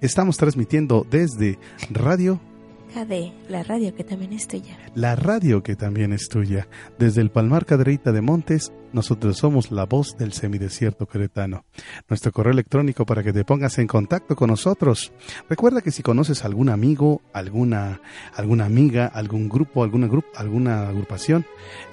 Estamos 0.00 0.36
transmitiendo 0.36 1.06
desde 1.10 1.58
Radio 1.90 2.40
KD, 2.96 3.50
la 3.50 3.62
radio 3.62 3.94
que 3.94 4.04
también 4.04 4.32
es 4.32 4.48
tuya. 4.48 4.78
la 4.94 5.16
radio 5.16 5.62
que 5.62 5.76
también 5.76 6.14
es 6.14 6.30
tuya. 6.30 6.66
Desde 6.98 7.20
el 7.20 7.30
Palmar 7.30 7.66
Cadereyta 7.66 8.10
de 8.10 8.22
Montes, 8.22 8.72
nosotros 8.94 9.36
somos 9.36 9.70
la 9.70 9.84
voz 9.84 10.16
del 10.16 10.32
semidesierto 10.32 11.06
queretano. 11.06 11.66
Nuestro 12.08 12.32
correo 12.32 12.54
electrónico 12.54 13.04
para 13.04 13.22
que 13.22 13.34
te 13.34 13.44
pongas 13.44 13.76
en 13.76 13.86
contacto 13.86 14.34
con 14.34 14.48
nosotros. 14.48 15.12
Recuerda 15.46 15.82
que 15.82 15.90
si 15.90 16.02
conoces 16.02 16.42
algún 16.46 16.70
amigo, 16.70 17.20
alguna, 17.34 18.00
alguna 18.34 18.64
amiga, 18.64 19.08
algún 19.08 19.50
grupo, 19.50 19.84
alguna, 19.84 20.06
grupo, 20.06 20.28
alguna 20.34 20.88
agrupación 20.88 21.44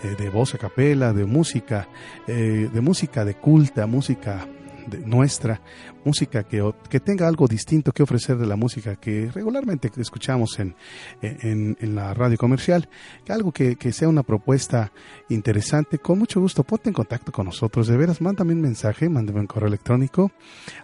eh, 0.06 0.16
de 0.18 0.30
voz 0.30 0.56
a 0.56 0.58
capela, 0.58 1.12
de 1.12 1.26
música, 1.26 1.89
eh, 2.28 2.70
de 2.74 2.80
música 2.80 3.26
de 3.26 3.34
culta, 3.34 3.88
música 3.88 4.47
de 4.88 5.00
nuestra 5.00 5.62
música 6.06 6.44
que, 6.44 6.74
que 6.90 7.00
tenga 7.00 7.28
algo 7.28 7.48
distinto 7.48 7.92
que 7.92 8.04
ofrecer 8.04 8.38
de 8.38 8.46
la 8.46 8.56
música 8.56 8.96
que 8.96 9.30
regularmente 9.32 9.92
escuchamos 9.98 10.60
en, 10.60 10.76
en, 11.22 11.96
la 11.96 12.14
radio 12.14 12.38
comercial, 12.38 12.90
algo 13.30 13.52
que, 13.52 13.76
que, 13.76 13.92
sea 13.92 14.10
una 14.10 14.24
propuesta 14.24 14.92
interesante, 15.30 16.00
con 16.00 16.20
mucho 16.20 16.42
gusto 16.42 16.64
ponte 16.64 16.90
en 16.90 16.94
contacto 16.94 17.32
con 17.32 17.46
nosotros, 17.46 17.88
de 17.88 17.98
veras, 17.98 18.22
mándame 18.22 18.54
un 18.54 18.62
mensaje, 18.62 19.10
mándame 19.10 19.40
un 19.40 19.48
correo 19.48 19.68
electrónico, 19.68 20.32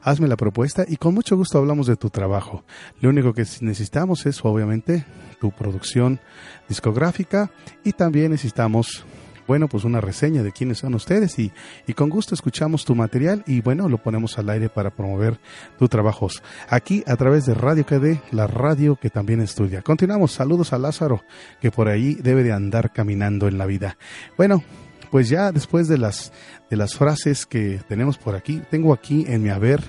hazme 0.01 0.27
la 0.27 0.37
propuesta 0.37 0.85
y 0.87 0.97
con 0.97 1.13
mucho 1.13 1.35
gusto 1.35 1.57
hablamos 1.57 1.87
de 1.87 1.95
tu 1.95 2.09
trabajo. 2.09 2.63
Lo 3.01 3.09
único 3.09 3.33
que 3.33 3.45
necesitamos 3.61 4.25
es 4.25 4.43
obviamente 4.43 5.05
tu 5.39 5.51
producción 5.51 6.19
discográfica 6.67 7.51
y 7.83 7.93
también 7.93 8.31
necesitamos 8.31 9.05
bueno, 9.49 9.67
pues 9.67 9.83
una 9.83 9.99
reseña 9.99 10.43
de 10.43 10.51
quiénes 10.51 10.77
son 10.77 10.93
ustedes 10.93 11.39
y, 11.39 11.51
y, 11.87 11.93
con 11.93 12.11
gusto 12.11 12.35
escuchamos 12.35 12.85
tu 12.85 12.93
material 12.93 13.43
y 13.47 13.61
bueno, 13.61 13.89
lo 13.89 13.97
ponemos 13.97 14.37
al 14.37 14.47
aire 14.51 14.69
para 14.69 14.91
promover 14.91 15.39
tus 15.79 15.89
trabajos. 15.89 16.43
Aquí 16.69 17.03
a 17.07 17.15
través 17.15 17.47
de 17.47 17.55
Radio 17.55 17.83
KD, 17.83 18.19
la 18.31 18.45
radio 18.45 18.95
que 18.95 19.09
también 19.09 19.41
estudia. 19.41 19.81
Continuamos, 19.81 20.33
saludos 20.33 20.71
a 20.71 20.77
Lázaro, 20.77 21.23
que 21.59 21.71
por 21.71 21.87
ahí 21.87 22.13
debe 22.13 22.43
de 22.43 22.51
andar 22.51 22.93
caminando 22.93 23.47
en 23.47 23.57
la 23.57 23.65
vida. 23.65 23.97
Bueno, 24.37 24.63
pues 25.09 25.29
ya 25.29 25.51
después 25.51 25.87
de 25.87 25.97
las, 25.97 26.31
de 26.69 26.77
las 26.77 26.93
frases 26.93 27.47
que 27.47 27.81
tenemos 27.87 28.19
por 28.19 28.35
aquí, 28.35 28.61
tengo 28.69 28.93
aquí 28.93 29.25
en 29.27 29.41
mi 29.41 29.49
haber 29.49 29.81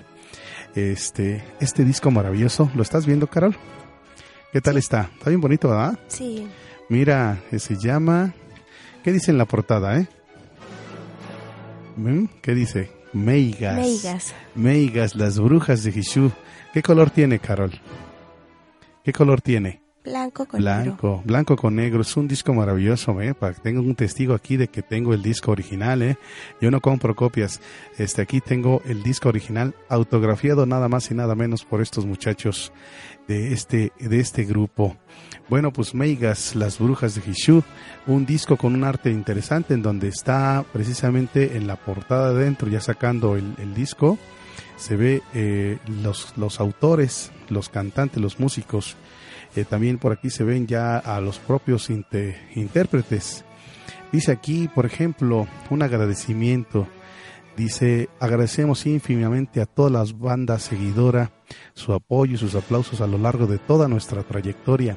este, 0.74 1.44
este 1.60 1.84
disco 1.84 2.10
maravilloso. 2.10 2.70
¿Lo 2.74 2.80
estás 2.80 3.04
viendo, 3.04 3.26
Carol? 3.26 3.54
¿Qué 4.54 4.62
tal 4.62 4.78
está? 4.78 5.10
Está 5.18 5.28
bien 5.28 5.42
bonito, 5.42 5.68
¿verdad? 5.68 5.98
Sí. 6.08 6.48
Mira, 6.88 7.42
se 7.58 7.76
llama 7.76 8.32
¿Qué 9.02 9.12
dice 9.12 9.30
en 9.30 9.38
la 9.38 9.46
portada, 9.46 9.98
eh? 9.98 10.08
¿Qué 12.42 12.54
dice? 12.54 12.90
Meigas. 13.12 13.76
Meigas. 13.76 14.34
Meigas, 14.54 15.14
las 15.14 15.38
brujas 15.38 15.82
de 15.82 15.92
Jesús. 15.92 16.32
¿Qué 16.72 16.82
color 16.82 17.10
tiene, 17.10 17.38
Carol? 17.38 17.72
¿Qué 19.04 19.12
color 19.12 19.40
tiene? 19.40 19.80
Blanco 20.02 20.46
con 20.46 20.60
blanco, 20.60 21.06
negro. 21.06 21.22
Blanco 21.24 21.56
con 21.56 21.76
negro. 21.76 22.00
Es 22.00 22.16
un 22.16 22.26
disco 22.26 22.54
maravilloso, 22.54 23.20
¿eh? 23.20 23.34
Para 23.34 23.54
que 23.54 23.60
tengo 23.60 23.82
un 23.82 23.94
testigo 23.94 24.34
aquí 24.34 24.56
de 24.56 24.68
que 24.68 24.82
tengo 24.82 25.12
el 25.12 25.22
disco 25.22 25.50
original, 25.50 26.02
¿eh? 26.02 26.16
Yo 26.60 26.70
no 26.70 26.80
compro 26.80 27.14
copias. 27.14 27.60
Este, 27.98 28.22
aquí 28.22 28.40
tengo 28.40 28.80
el 28.86 29.02
disco 29.02 29.28
original 29.28 29.74
autografiado 29.88 30.64
nada 30.64 30.88
más 30.88 31.10
y 31.10 31.14
nada 31.14 31.34
menos 31.34 31.64
por 31.64 31.82
estos 31.82 32.06
muchachos 32.06 32.72
de 33.30 33.52
este, 33.52 33.92
de 34.00 34.18
este 34.18 34.42
grupo. 34.42 34.96
Bueno, 35.48 35.72
pues 35.72 35.94
Meigas, 35.94 36.56
Las 36.56 36.80
Brujas 36.80 37.14
de 37.14 37.22
Hishu, 37.24 37.62
un 38.08 38.26
disco 38.26 38.56
con 38.56 38.74
un 38.74 38.82
arte 38.82 39.12
interesante 39.12 39.72
en 39.72 39.82
donde 39.82 40.08
está 40.08 40.64
precisamente 40.72 41.56
en 41.56 41.68
la 41.68 41.76
portada 41.76 42.30
adentro, 42.30 42.68
ya 42.68 42.80
sacando 42.80 43.36
el, 43.36 43.72
disco, 43.72 44.18
se 44.76 44.96
ve 44.96 45.22
eh, 45.32 45.78
los, 46.02 46.36
los 46.36 46.58
autores, 46.58 47.30
los 47.50 47.68
cantantes, 47.68 48.20
los 48.20 48.40
músicos, 48.40 48.96
eh, 49.54 49.64
también 49.64 49.98
por 49.98 50.10
aquí 50.10 50.28
se 50.28 50.42
ven 50.42 50.66
ya 50.66 50.98
a 50.98 51.20
los 51.20 51.38
propios 51.38 51.88
intérpretes. 51.88 53.44
Dice 54.10 54.32
aquí, 54.32 54.68
por 54.74 54.86
ejemplo, 54.86 55.46
un 55.70 55.82
agradecimiento. 55.82 56.88
Dice, 57.56 58.08
agradecemos 58.18 58.86
ínfimamente 58.86 59.60
a 59.60 59.66
todas 59.66 59.92
las 59.92 60.18
bandas 60.18 60.62
seguidoras 60.62 61.30
su 61.74 61.92
apoyo 61.92 62.34
y 62.34 62.38
sus 62.38 62.54
aplausos 62.54 63.00
a 63.00 63.06
lo 63.06 63.18
largo 63.18 63.46
de 63.46 63.58
toda 63.58 63.88
nuestra 63.88 64.22
trayectoria. 64.22 64.96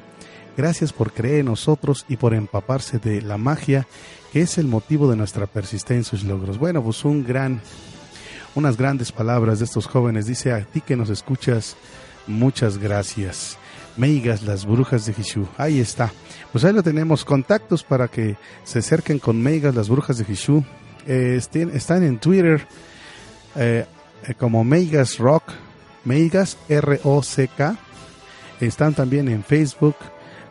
Gracias 0.56 0.92
por 0.92 1.12
creer 1.12 1.40
en 1.40 1.46
nosotros 1.46 2.04
y 2.08 2.16
por 2.16 2.34
empaparse 2.34 2.98
de 2.98 3.22
la 3.22 3.38
magia 3.38 3.86
que 4.32 4.42
es 4.42 4.58
el 4.58 4.66
motivo 4.66 5.08
de 5.08 5.16
nuestra 5.16 5.46
persistencia 5.46 6.18
y 6.20 6.26
logros. 6.26 6.58
Bueno, 6.58 6.82
pues 6.82 7.04
un 7.04 7.24
gran, 7.24 7.60
unas 8.54 8.76
grandes 8.76 9.12
palabras 9.12 9.60
de 9.60 9.64
estos 9.64 9.86
jóvenes. 9.86 10.26
Dice 10.26 10.52
a 10.52 10.64
ti 10.64 10.80
que 10.80 10.96
nos 10.96 11.08
escuchas, 11.08 11.76
muchas 12.26 12.78
gracias. 12.78 13.58
Meigas, 13.96 14.42
las 14.42 14.66
brujas 14.66 15.06
de 15.06 15.14
Jesús. 15.14 15.46
Ahí 15.56 15.78
está. 15.78 16.12
Pues 16.50 16.64
ahí 16.64 16.72
lo 16.72 16.82
tenemos. 16.82 17.24
Contactos 17.24 17.84
para 17.84 18.08
que 18.08 18.36
se 18.64 18.80
acerquen 18.80 19.20
con 19.20 19.40
Meigas, 19.40 19.74
las 19.74 19.88
brujas 19.88 20.18
de 20.18 20.24
Jesús. 20.24 20.64
Eh, 21.06 21.38
están 21.72 22.02
en 22.02 22.18
Twitter. 22.18 22.66
Eh, 23.54 23.86
eh, 24.26 24.34
como 24.34 24.64
Meigas 24.64 25.18
Rock, 25.18 25.44
Meigas 26.04 26.58
R-O-C-K. 26.68 27.76
Están 28.60 28.94
también 28.94 29.28
en 29.28 29.42
Facebook 29.42 29.96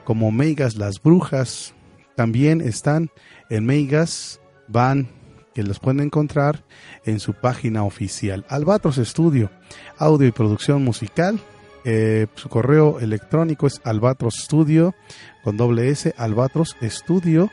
como 0.03 0.31
Meigas 0.31 0.75
Las 0.75 1.01
Brujas. 1.01 1.73
También 2.15 2.61
están 2.61 3.09
en 3.49 3.65
Meigas 3.65 4.39
Van, 4.67 5.07
que 5.53 5.63
los 5.63 5.79
pueden 5.79 6.01
encontrar 6.01 6.63
en 7.05 7.19
su 7.19 7.33
página 7.33 7.83
oficial. 7.83 8.45
Albatros 8.49 8.97
Estudio, 8.97 9.51
audio 9.97 10.27
y 10.27 10.31
producción 10.31 10.83
musical. 10.83 11.39
Eh, 11.85 12.27
su 12.35 12.47
correo 12.49 12.99
electrónico 13.01 13.67
es 13.67 13.81
albatros 13.83 14.35
studio 14.35 14.95
con 15.43 15.57
doble 15.57 15.89
S, 15.89 16.15
albatros 16.17 16.77
estudio 16.79 17.49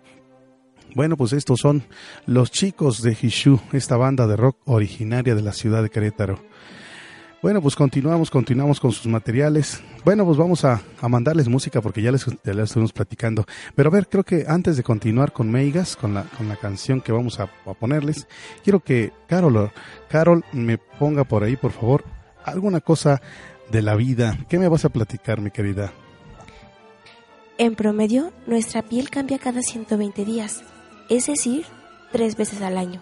Bueno, 0.96 1.18
pues 1.18 1.34
estos 1.34 1.60
son 1.60 1.84
los 2.28 2.52
chicos 2.52 3.02
de 3.02 3.18
Hishu, 3.20 3.60
esta 3.72 3.98
banda 3.98 4.28
de 4.28 4.36
rock 4.36 4.58
originaria 4.66 5.34
de 5.34 5.42
la 5.42 5.52
ciudad 5.52 5.82
de 5.82 5.90
Querétaro. 5.90 6.40
Bueno, 7.42 7.62
pues 7.62 7.76
continuamos, 7.76 8.30
continuamos 8.30 8.80
con 8.80 8.92
sus 8.92 9.08
materiales. 9.08 9.84
Bueno, 10.06 10.24
pues 10.24 10.38
vamos 10.38 10.64
a, 10.64 10.82
mandarles 11.10 11.50
música 11.50 11.82
porque 11.82 12.02
ya 12.02 12.12
les, 12.12 12.26
estuvimos 12.46 12.94
platicando. 12.94 13.46
Pero 13.76 13.90
a 13.90 13.92
ver, 13.92 14.08
creo 14.08 14.24
que 14.24 14.46
antes 14.48 14.78
de 14.78 14.84
continuar 14.84 15.34
con 15.34 15.52
Meigas, 15.52 15.96
con 15.96 16.14
la, 16.14 16.24
con 16.38 16.48
la 16.48 16.58
canción 16.58 17.02
que 17.02 17.12
vamos 17.12 17.40
a, 17.40 17.50
a 17.66 17.74
ponerles, 17.74 18.28
quiero 18.64 18.80
que 18.80 19.12
Carol, 19.28 19.72
Carol 20.10 20.46
me 20.54 20.78
ponga 20.78 21.24
por 21.24 21.44
ahí, 21.44 21.56
por 21.56 21.72
favor, 21.72 22.06
alguna 22.46 22.82
cosa 22.82 23.20
de 23.72 23.82
la 23.82 23.96
vida. 23.96 24.38
¿Qué 24.48 24.60
me 24.60 24.70
vas 24.70 24.86
a 24.86 24.90
platicar, 24.90 25.42
mi 25.42 25.50
querida? 25.50 25.92
En 27.58 27.76
promedio, 27.76 28.32
nuestra 28.46 28.84
piel 28.84 29.10
cambia 29.10 29.40
cada 29.40 29.62
120 29.62 30.24
días 30.24 30.64
es 31.10 31.28
decir, 31.28 31.66
tres 32.12 32.36
veces 32.36 32.62
al 32.62 32.78
año. 32.78 33.02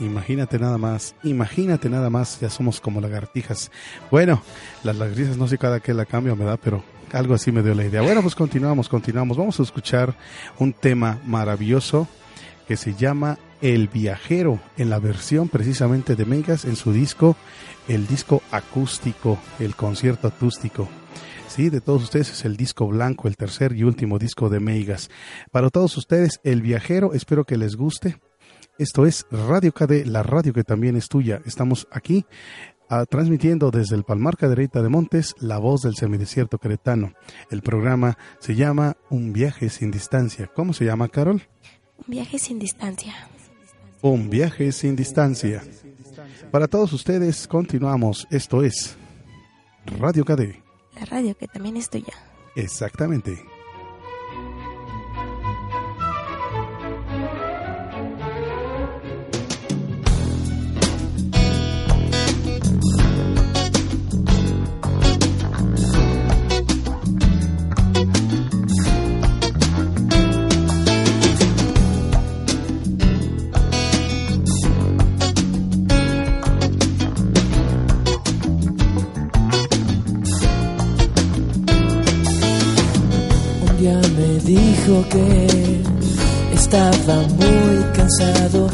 Imagínate 0.00 0.58
nada 0.58 0.76
más, 0.76 1.14
imagínate 1.22 1.88
nada 1.88 2.10
más, 2.10 2.40
ya 2.40 2.50
somos 2.50 2.80
como 2.80 3.00
lagartijas. 3.00 3.70
Bueno, 4.10 4.42
las 4.82 4.96
lagartijas 4.96 5.36
no 5.36 5.46
sé 5.46 5.56
cada 5.56 5.80
que 5.80 5.94
la 5.94 6.04
cambio, 6.04 6.34
me 6.34 6.44
da, 6.44 6.56
pero 6.56 6.82
algo 7.12 7.34
así 7.34 7.52
me 7.52 7.62
dio 7.62 7.74
la 7.74 7.84
idea. 7.84 8.02
Bueno, 8.02 8.20
pues 8.22 8.34
continuamos, 8.34 8.88
continuamos. 8.88 9.36
Vamos 9.36 9.60
a 9.60 9.62
escuchar 9.62 10.14
un 10.58 10.72
tema 10.72 11.18
maravilloso 11.24 12.08
que 12.66 12.76
se 12.76 12.94
llama 12.94 13.38
El 13.60 13.88
Viajero, 13.88 14.58
en 14.76 14.90
la 14.90 14.98
versión 14.98 15.48
precisamente 15.48 16.16
de 16.16 16.24
Megas 16.24 16.64
en 16.64 16.74
su 16.74 16.92
disco, 16.92 17.36
el 17.86 18.06
disco 18.08 18.42
acústico, 18.50 19.38
el 19.60 19.76
concierto 19.76 20.26
acústico. 20.26 20.88
Sí, 21.54 21.70
de 21.70 21.80
todos 21.80 22.02
ustedes 22.02 22.32
es 22.32 22.44
el 22.44 22.56
disco 22.56 22.88
blanco, 22.88 23.28
el 23.28 23.36
tercer 23.36 23.76
y 23.76 23.84
último 23.84 24.18
disco 24.18 24.48
de 24.48 24.58
Meigas. 24.58 25.08
Para 25.52 25.70
todos 25.70 25.96
ustedes, 25.96 26.40
El 26.42 26.62
Viajero, 26.62 27.14
espero 27.14 27.44
que 27.44 27.56
les 27.56 27.76
guste. 27.76 28.16
Esto 28.76 29.06
es 29.06 29.24
Radio 29.30 29.70
KD, 29.70 30.04
la 30.04 30.24
radio 30.24 30.52
que 30.52 30.64
también 30.64 30.96
es 30.96 31.06
tuya. 31.06 31.40
Estamos 31.46 31.86
aquí 31.92 32.26
ah, 32.88 33.06
transmitiendo 33.08 33.70
desde 33.70 33.94
el 33.94 34.02
Palmar 34.02 34.36
Cadereyta 34.36 34.82
de 34.82 34.88
Montes, 34.88 35.36
la 35.38 35.58
voz 35.58 35.82
del 35.82 35.94
semidesierto 35.94 36.58
cretano. 36.58 37.12
El 37.52 37.62
programa 37.62 38.18
se 38.40 38.56
llama 38.56 38.96
Un 39.08 39.32
viaje 39.32 39.68
sin 39.68 39.92
distancia. 39.92 40.50
¿Cómo 40.52 40.72
se 40.72 40.86
llama, 40.86 41.06
Carol? 41.06 41.40
Un 41.98 42.14
viaje 42.14 42.40
sin 42.40 42.58
distancia. 42.58 43.14
Un 44.02 44.28
viaje 44.28 44.72
sin 44.72 44.96
distancia. 44.96 45.62
Para 46.50 46.66
todos 46.66 46.92
ustedes, 46.92 47.46
continuamos. 47.46 48.26
Esto 48.32 48.64
es 48.64 48.96
Radio 50.00 50.24
KD 50.24 50.63
la 50.94 51.04
radio 51.04 51.36
que 51.36 51.48
también 51.48 51.76
es 51.76 51.90
tuya. 51.90 52.14
Exactamente. 52.54 53.44
Que 85.10 85.82
estaba 86.52 87.16
muy 87.38 87.84
cansado. 87.94 88.68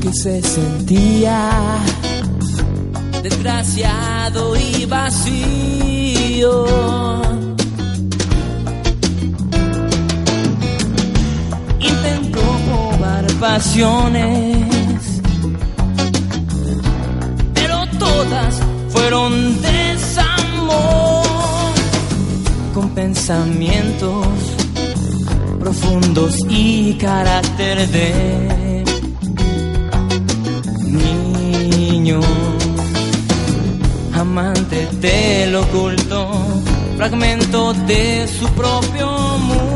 Que 0.00 0.12
se 0.12 0.42
sentía 0.42 1.50
desgraciado 3.22 4.56
y 4.56 4.84
vacío. 4.86 6.64
Intentó 11.80 12.40
probar 12.66 13.26
pasiones, 13.40 15.20
pero 17.54 17.86
todas 17.98 18.60
fueron 18.90 19.62
con 22.74 22.90
pensamientos 22.90 24.26
profundos 25.60 26.36
y 26.48 26.94
carácter 26.94 27.88
de 27.88 28.84
niño. 30.86 32.20
Amante 34.14 34.88
del 35.00 35.54
oculto 35.56 36.30
fragmento 36.96 37.74
de 37.86 38.28
su 38.28 38.46
propio 38.50 39.08
mundo 39.38 39.71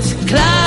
always 0.00 0.14
climb 0.30 0.59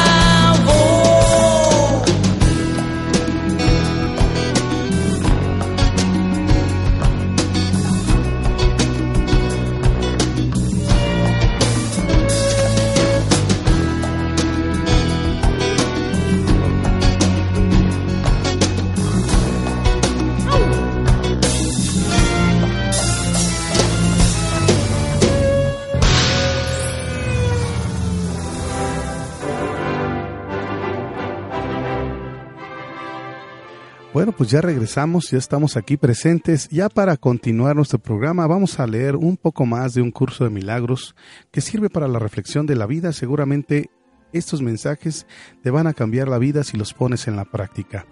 pues 34.37 34.49
ya 34.49 34.61
regresamos, 34.61 35.29
ya 35.29 35.37
estamos 35.37 35.77
aquí 35.77 35.97
presentes. 35.97 36.67
Ya 36.69 36.89
para 36.89 37.17
continuar 37.17 37.75
nuestro 37.75 37.99
programa 37.99 38.47
vamos 38.47 38.79
a 38.79 38.87
leer 38.87 39.15
un 39.15 39.37
poco 39.37 39.65
más 39.65 39.93
de 39.93 40.01
un 40.01 40.11
curso 40.11 40.43
de 40.43 40.49
milagros 40.49 41.15
que 41.51 41.61
sirve 41.61 41.89
para 41.89 42.07
la 42.07 42.19
reflexión 42.19 42.65
de 42.65 42.75
la 42.75 42.85
vida. 42.85 43.13
Seguramente 43.13 43.89
estos 44.31 44.61
mensajes 44.61 45.27
te 45.61 45.69
van 45.69 45.87
a 45.87 45.93
cambiar 45.93 46.27
la 46.27 46.39
vida 46.39 46.63
si 46.63 46.77
los 46.77 46.93
pones 46.93 47.27
en 47.27 47.35
la 47.35 47.45
práctica. 47.45 48.05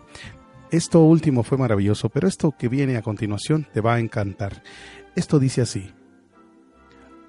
Esto 0.70 1.02
último 1.02 1.44
fue 1.44 1.58
maravilloso, 1.58 2.10
pero 2.10 2.28
esto 2.28 2.56
que 2.58 2.70
viene 2.70 2.96
a 2.96 3.02
continuación 3.02 3.68
te 3.74 3.82
va 3.82 3.96
a 3.96 4.00
encantar. 4.00 4.64
Esto 5.16 5.40
dice 5.40 5.62
así. 5.62 5.92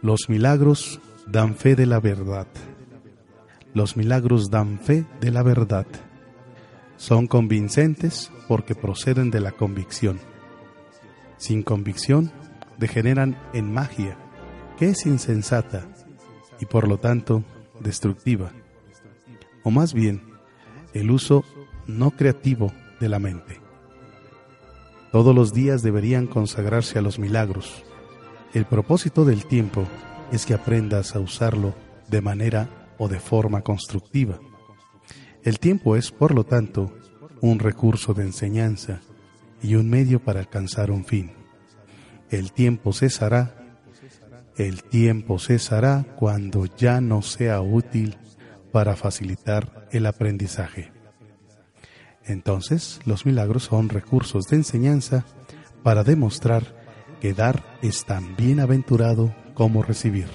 Los 0.02 0.28
milagros 0.28 1.00
dan 1.26 1.56
fe 1.56 1.74
de 1.74 1.86
la 1.86 1.98
verdad. 1.98 2.46
Los 3.74 3.96
milagros 3.96 4.50
dan 4.50 4.78
fe 4.78 5.06
de 5.20 5.30
la 5.30 5.42
verdad. 5.42 5.86
Son 7.02 7.26
convincentes 7.26 8.30
porque 8.46 8.76
proceden 8.76 9.32
de 9.32 9.40
la 9.40 9.50
convicción. 9.50 10.20
Sin 11.36 11.64
convicción, 11.64 12.30
degeneran 12.78 13.36
en 13.52 13.74
magia, 13.74 14.16
que 14.78 14.90
es 14.90 15.04
insensata 15.04 15.84
y 16.60 16.66
por 16.66 16.86
lo 16.86 16.98
tanto 16.98 17.42
destructiva, 17.80 18.52
o 19.64 19.72
más 19.72 19.94
bien 19.94 20.22
el 20.94 21.10
uso 21.10 21.42
no 21.88 22.12
creativo 22.12 22.72
de 23.00 23.08
la 23.08 23.18
mente. 23.18 23.60
Todos 25.10 25.34
los 25.34 25.52
días 25.52 25.82
deberían 25.82 26.28
consagrarse 26.28 27.00
a 27.00 27.02
los 27.02 27.18
milagros. 27.18 27.82
El 28.54 28.64
propósito 28.64 29.24
del 29.24 29.44
tiempo 29.46 29.88
es 30.30 30.46
que 30.46 30.54
aprendas 30.54 31.16
a 31.16 31.18
usarlo 31.18 31.74
de 32.06 32.20
manera 32.20 32.94
o 32.96 33.08
de 33.08 33.18
forma 33.18 33.62
constructiva. 33.62 34.38
El 35.44 35.58
tiempo 35.58 35.96
es, 35.96 36.12
por 36.12 36.34
lo 36.34 36.44
tanto, 36.44 36.92
un 37.40 37.58
recurso 37.58 38.14
de 38.14 38.22
enseñanza 38.22 39.00
y 39.60 39.74
un 39.74 39.90
medio 39.90 40.22
para 40.22 40.38
alcanzar 40.38 40.90
un 40.92 41.04
fin. 41.04 41.32
El 42.30 42.52
tiempo 42.52 42.92
cesará, 42.92 43.76
el 44.56 44.84
tiempo 44.84 45.40
cesará 45.40 46.06
cuando 46.16 46.66
ya 46.66 47.00
no 47.00 47.22
sea 47.22 47.60
útil 47.60 48.16
para 48.70 48.94
facilitar 48.94 49.88
el 49.90 50.06
aprendizaje. 50.06 50.92
Entonces, 52.24 53.00
los 53.04 53.26
milagros 53.26 53.64
son 53.64 53.88
recursos 53.88 54.44
de 54.46 54.56
enseñanza 54.56 55.24
para 55.82 56.04
demostrar 56.04 56.80
que 57.20 57.34
dar 57.34 57.64
es 57.82 58.04
tan 58.04 58.36
bienaventurado 58.36 59.34
como 59.54 59.82
recibir. 59.82 60.28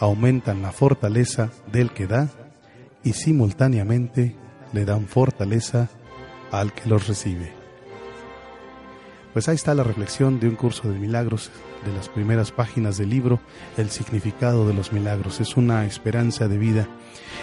Aumentan 0.00 0.62
la 0.62 0.72
fortaleza 0.72 1.50
del 1.70 1.90
que 1.92 2.06
da 2.06 2.30
y 3.04 3.12
simultáneamente 3.12 4.36
le 4.72 4.84
dan 4.84 5.06
fortaleza 5.06 5.88
al 6.50 6.72
que 6.72 6.88
los 6.88 7.08
recibe. 7.08 7.52
Pues 9.32 9.48
ahí 9.48 9.54
está 9.54 9.74
la 9.74 9.82
reflexión 9.82 10.38
de 10.40 10.48
un 10.48 10.56
curso 10.56 10.90
de 10.90 10.98
milagros 10.98 11.50
de 11.86 11.92
las 11.92 12.10
primeras 12.10 12.52
páginas 12.52 12.98
del 12.98 13.08
libro, 13.08 13.40
El 13.78 13.88
significado 13.88 14.68
de 14.68 14.74
los 14.74 14.92
milagros. 14.92 15.40
Es 15.40 15.56
una 15.56 15.86
esperanza 15.86 16.48
de 16.48 16.58
vida. 16.58 16.86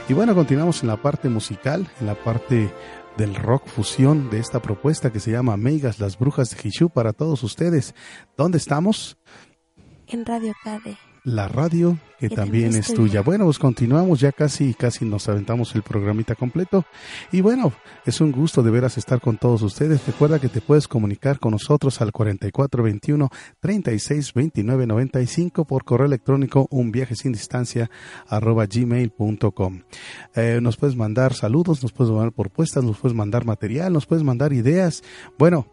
Y 0.07 0.14
bueno, 0.14 0.36
continuamos 0.36 0.84
en 0.84 0.89
la 0.89 1.01
parte 1.01 1.30
musical, 1.30 1.88
en 1.99 2.05
la 2.05 2.16
parte 2.16 2.72
del 3.18 3.34
rock 3.34 3.68
fusión 3.68 4.30
de 4.30 4.39
esta 4.39 4.62
propuesta 4.62 5.12
que 5.12 5.20
se 5.20 5.32
llama 5.32 5.57
Meigas, 5.57 5.99
las 5.99 6.18
brujas 6.18 6.51
de 6.51 6.57
Jishú 6.57 6.89
para 6.89 7.12
todos 7.12 7.41
ustedes. 7.43 7.95
¿Dónde 8.38 8.60
estamos? 8.60 9.18
En 10.07 10.26
Radio 10.26 10.53
KD 10.64 11.09
la 11.30 11.48
radio 11.48 11.98
que, 12.20 12.30
también 12.30 12.76
es 12.76 12.94
tuya. 12.94 13.22
Bueno, 13.22 13.46
pues 13.46 13.58
continuamos, 13.60 14.20
ya 14.20 14.34
casi, 14.34 14.74
casi 14.74 15.06
nos 15.06 15.30
aventamos 15.30 15.74
el 15.76 15.84
programita 15.84 16.36
completo. 16.36 16.84
Y 17.32 17.40
bueno, 17.42 17.72
es 18.06 18.20
un 18.20 18.34
gusto 18.34 18.62
de 18.62 18.72
veras 18.72 18.98
estar 18.98 19.22
con 19.22 19.38
todos 19.38 19.62
ustedes. 19.62 20.06
Recuerda 20.06 20.40
que 20.40 20.50
te 20.50 20.60
puedes 20.60 20.90
comunicar 20.90 21.40
con 21.40 21.52
nosotros 21.52 22.02
al 22.02 22.12
4421 22.12 23.30
362995 23.62 25.66
por 25.66 25.86
correo 25.86 26.08
electrónico 26.08 26.68
un 26.72 26.92
viaje 26.92 27.16
sin 27.16 27.32
distancia 27.32 27.90
arroba 28.28 28.66
gmail.com. 28.66 29.84
Eh, 30.36 30.60
nos 30.62 30.76
puedes 30.76 30.98
mandar 30.98 31.34
saludos, 31.34 31.82
nos 31.82 31.94
puedes 31.94 32.12
mandar 32.12 32.34
propuestas, 32.34 32.84
nos 32.84 32.98
puedes 32.98 33.16
mandar 33.16 33.46
material, 33.46 33.94
nos 33.94 34.06
puedes 34.06 34.26
mandar 34.26 34.52
ideas. 34.52 35.04
Bueno, 35.38 35.68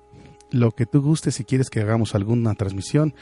lo 0.50 0.72
que 0.72 0.86
tú 0.86 1.02
gustes, 1.02 1.34
si 1.34 1.44
quieres 1.44 1.70
que 1.70 1.80
hagamos 1.80 2.14
alguna 2.14 2.54
transmisión 2.54 3.14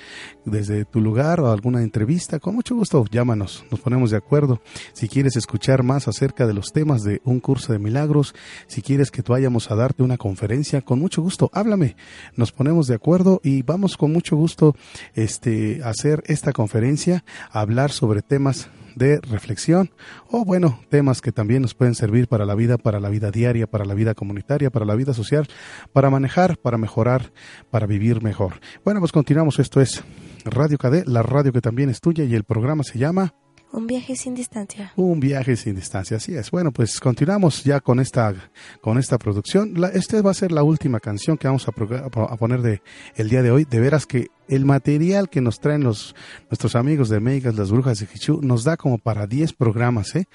desde 0.45 0.85
tu 0.85 1.01
lugar 1.01 1.41
o 1.41 1.51
alguna 1.51 1.83
entrevista, 1.83 2.39
con 2.39 2.55
mucho 2.55 2.75
gusto 2.75 3.05
llámanos, 3.11 3.65
nos 3.71 3.81
ponemos 3.81 4.11
de 4.11 4.17
acuerdo. 4.17 4.61
Si 4.93 5.09
quieres 5.09 5.37
escuchar 5.37 5.83
más 5.83 6.09
acerca 6.09 6.47
de 6.47 6.55
los 6.55 6.73
temas 6.73 7.03
de 7.03 7.21
un 7.25 7.41
curso 7.41 7.73
de 7.73 7.79
milagros, 7.79 8.35
si 8.67 8.83
quieres 8.83 9.11
que 9.11 9.23
vayamos 9.23 9.71
a 9.71 9.75
darte 9.75 10.03
una 10.03 10.19
conferencia, 10.19 10.83
con 10.83 10.99
mucho 10.99 11.23
gusto, 11.23 11.51
háblame, 11.53 11.97
nos 12.37 12.53
ponemos 12.53 12.87
de 12.87 12.95
acuerdo 12.95 13.41
y 13.43 13.63
vamos 13.63 13.97
con 13.97 14.13
mucho 14.13 14.37
gusto 14.37 14.77
este, 15.15 15.83
hacer 15.85 16.23
esta 16.27 16.53
conferencia, 16.53 17.25
hablar 17.51 17.91
sobre 17.91 18.23
temas 18.23 18.69
de 18.95 19.21
reflexión 19.21 19.91
o 20.31 20.45
bueno, 20.45 20.81
temas 20.89 21.21
que 21.21 21.33
también 21.33 21.63
nos 21.63 21.75
pueden 21.75 21.95
servir 21.95 22.29
para 22.29 22.45
la 22.45 22.55
vida, 22.55 22.79
para 22.79 23.01
la 23.01 23.09
vida 23.09 23.31
diaria, 23.31 23.67
para 23.67 23.85
la 23.85 23.95
vida 23.95 24.15
comunitaria, 24.15 24.71
para 24.71 24.85
la 24.85 24.95
vida 24.95 25.15
social, 25.15 25.47
para 25.93 26.11
manejar, 26.11 26.59
para 26.59 26.79
mejorar, 26.79 27.33
para 27.71 27.87
vivir 27.87 28.23
mejor. 28.23 28.61
Bueno, 28.85 29.01
pues 29.01 29.13
continuamos, 29.13 29.59
esto 29.59 29.81
es 29.81 30.03
Radio 30.45 30.79
KD, 30.79 31.07
la 31.07 31.23
radio 31.23 31.53
que 31.53 31.61
también 31.61 31.91
es 31.91 32.01
tuya 32.01 32.25
y 32.25 32.35
el 32.35 32.45
programa 32.45 32.83
se 32.85 32.99
llama 32.99 33.35
un 33.75 33.89
viaje 33.89 34.15
sin 34.15 34.35
distancia. 34.35 34.93
Un 34.97 35.19
viaje 35.19 35.57
sin 35.57 35.75
distancia, 35.75 36.19
así 36.19 36.35
es. 36.35 36.51
Bueno, 36.51 36.71
pues 36.71 37.01
continuamos 37.01 37.65
ya 37.65 37.81
con 37.81 37.99
esta, 37.99 38.33
con 38.81 38.99
esta 38.99 39.19
producción. 39.19 39.75
La, 39.77 39.89
esta 39.89 40.23
va 40.23 40.31
a 40.31 40.35
ser 40.35 40.53
la 40.53 40.63
última 40.63 41.01
canción 41.01 41.37
que 41.37 41.49
vamos 41.49 41.67
a, 41.67 41.73
a, 41.73 42.37
poner 42.37 42.63
de 42.63 42.83
el 43.17 43.29
día 43.29 43.43
de 43.43 43.51
hoy. 43.51 43.65
De 43.65 43.81
veras 43.81 44.07
que 44.07 44.29
el 44.49 44.65
material 44.65 45.29
que 45.29 45.41
nos 45.41 45.59
traen 45.59 45.83
los, 45.83 46.15
nuestros 46.49 46.77
amigos 46.77 47.09
de 47.09 47.19
Megas, 47.19 47.57
las 47.57 47.73
brujas 47.73 47.99
de 47.99 48.07
Hichu, 48.15 48.41
nos 48.43 48.63
da 48.63 48.77
como 48.77 48.99
para 48.99 49.27
10 49.27 49.53
programas, 49.55 50.15
¿eh? 50.15 50.27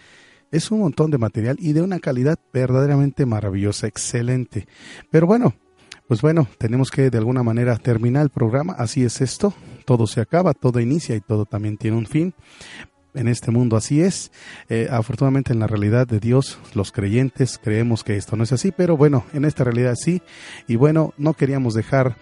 Es 0.51 0.71
un 0.71 0.79
montón 0.79 1.11
de 1.11 1.19
material 1.19 1.57
y 1.59 1.73
de 1.73 1.81
una 1.81 1.99
calidad 1.99 2.39
verdaderamente 2.51 3.25
maravillosa, 3.25 3.87
excelente. 3.87 4.67
Pero 5.11 5.27
bueno, 5.27 5.53
pues 6.07 6.21
bueno, 6.21 6.47
tenemos 6.57 6.89
que 6.89 7.11
de 7.11 7.19
alguna 7.19 7.43
manera 7.43 7.77
terminar 7.77 8.23
el 8.23 8.31
programa, 8.31 8.73
así 8.73 9.03
es 9.03 9.21
esto, 9.21 9.53
todo 9.85 10.07
se 10.07 10.21
acaba, 10.21 10.55
todo 10.55 10.79
inicia 10.79 11.15
y 11.15 11.21
todo 11.21 11.45
también 11.45 11.77
tiene 11.77 11.97
un 11.97 12.07
fin 12.07 12.33
en 13.13 13.27
este 13.27 13.51
mundo 13.51 13.77
así 13.77 14.01
es. 14.01 14.31
Eh, 14.69 14.87
afortunadamente 14.91 15.53
en 15.53 15.59
la 15.59 15.67
realidad 15.67 16.07
de 16.07 16.19
Dios, 16.19 16.59
los 16.73 16.91
creyentes 16.91 17.59
creemos 17.61 18.03
que 18.03 18.17
esto 18.17 18.35
no 18.35 18.43
es 18.43 18.51
así, 18.51 18.71
pero 18.71 18.97
bueno, 18.97 19.25
en 19.33 19.45
esta 19.45 19.63
realidad 19.63 19.95
sí. 19.95 20.21
Y 20.67 20.75
bueno, 20.75 21.13
no 21.17 21.33
queríamos 21.33 21.73
dejar 21.73 22.17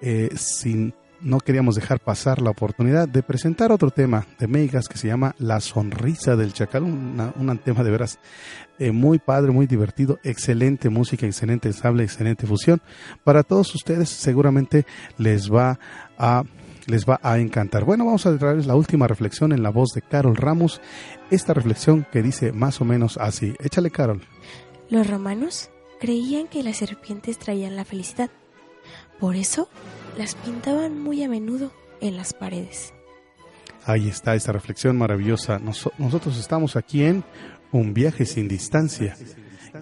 eh, 0.00 0.30
sin 0.36 0.94
no 1.22 1.40
queríamos 1.40 1.74
dejar 1.74 2.00
pasar 2.00 2.40
la 2.40 2.50
oportunidad 2.50 3.06
de 3.06 3.22
presentar 3.22 3.72
otro 3.72 3.90
tema 3.90 4.26
de 4.38 4.48
Megas 4.48 4.88
que 4.88 4.96
se 4.96 5.08
llama 5.08 5.34
La 5.38 5.60
sonrisa 5.60 6.36
del 6.36 6.52
chacal, 6.52 6.84
un 6.84 7.60
tema 7.62 7.84
de 7.84 7.90
veras 7.90 8.18
eh, 8.78 8.90
muy 8.90 9.18
padre, 9.18 9.52
muy 9.52 9.66
divertido, 9.66 10.18
excelente 10.24 10.88
música, 10.88 11.26
excelente 11.26 11.68
ensamble, 11.68 12.04
excelente 12.04 12.46
fusión. 12.46 12.80
Para 13.22 13.42
todos 13.42 13.74
ustedes 13.74 14.08
seguramente 14.08 14.86
les 15.18 15.52
va 15.52 15.78
a 16.16 16.44
les 16.90 17.06
va 17.06 17.20
a 17.22 17.38
encantar. 17.38 17.84
Bueno, 17.84 18.04
vamos 18.04 18.26
a 18.26 18.36
traerles 18.36 18.66
la 18.66 18.74
última 18.74 19.06
reflexión 19.06 19.52
en 19.52 19.62
la 19.62 19.70
voz 19.70 19.92
de 19.94 20.02
Carol 20.02 20.36
Ramos. 20.36 20.80
Esta 21.30 21.54
reflexión 21.54 22.06
que 22.10 22.22
dice 22.22 22.52
más 22.52 22.80
o 22.80 22.84
menos 22.84 23.16
así. 23.16 23.54
Échale, 23.60 23.90
Carol. 23.90 24.22
Los 24.90 25.06
romanos 25.08 25.70
creían 26.00 26.48
que 26.48 26.62
las 26.62 26.78
serpientes 26.78 27.38
traían 27.38 27.76
la 27.76 27.84
felicidad. 27.84 28.30
Por 29.18 29.36
eso 29.36 29.68
las 30.18 30.34
pintaban 30.34 31.00
muy 31.00 31.22
a 31.22 31.28
menudo 31.28 31.72
en 32.00 32.16
las 32.16 32.32
paredes. 32.32 32.92
Ahí 33.84 34.08
está 34.08 34.34
esta 34.34 34.52
reflexión 34.52 34.98
maravillosa. 34.98 35.58
nosotros 35.58 36.38
estamos 36.38 36.76
aquí 36.76 37.04
en 37.04 37.24
Un 37.72 37.94
viaje 37.94 38.26
sin 38.26 38.48
distancia 38.48 39.16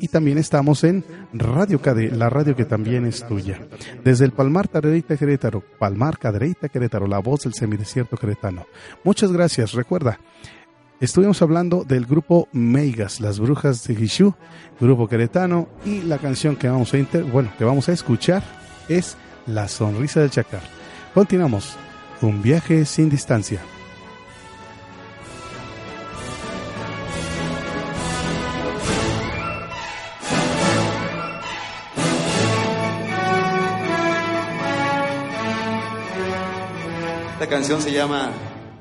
y 0.00 0.08
también 0.08 0.38
estamos 0.38 0.84
en 0.84 1.04
Radio 1.32 1.80
KD, 1.80 2.12
la 2.12 2.30
radio 2.30 2.54
que 2.54 2.64
también 2.64 3.06
es 3.06 3.26
tuya. 3.26 3.60
Desde 4.04 4.24
el 4.24 4.32
Palmar 4.32 4.68
Cadereyta 4.68 5.16
Querétaro, 5.16 5.62
Palmar 5.78 6.18
Cadereyta 6.18 6.68
Querétaro, 6.68 7.06
la 7.06 7.18
voz 7.18 7.42
del 7.42 7.54
semidesierto 7.54 8.16
queretano. 8.16 8.66
Muchas 9.04 9.32
gracias. 9.32 9.72
Recuerda, 9.72 10.18
Estuvimos 11.00 11.40
hablando 11.42 11.84
del 11.84 12.06
grupo 12.06 12.48
Meigas, 12.50 13.20
las 13.20 13.38
brujas 13.38 13.86
de 13.86 13.94
Gishu, 13.94 14.34
grupo 14.80 15.06
queretano, 15.06 15.68
y 15.84 16.02
la 16.02 16.18
canción 16.18 16.56
que 16.56 16.68
vamos 16.68 16.92
a 16.92 16.98
inter 16.98 17.22
bueno, 17.22 17.52
que 17.56 17.64
vamos 17.64 17.88
a 17.88 17.92
escuchar 17.92 18.42
es 18.88 19.16
La 19.46 19.68
sonrisa 19.68 20.20
del 20.20 20.30
chacal. 20.30 20.60
Continuamos, 21.14 21.76
un 22.20 22.42
viaje 22.42 22.84
sin 22.84 23.08
distancia. 23.08 23.60
Esta 37.38 37.50
canción 37.50 37.80
se 37.80 37.92
llama 37.92 38.32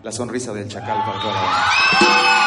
La 0.01 0.11
sonrisa 0.11 0.51
del 0.51 0.67
chacal 0.67 1.05
para 1.05 1.21
toda 1.21 1.31
la 1.31 2.46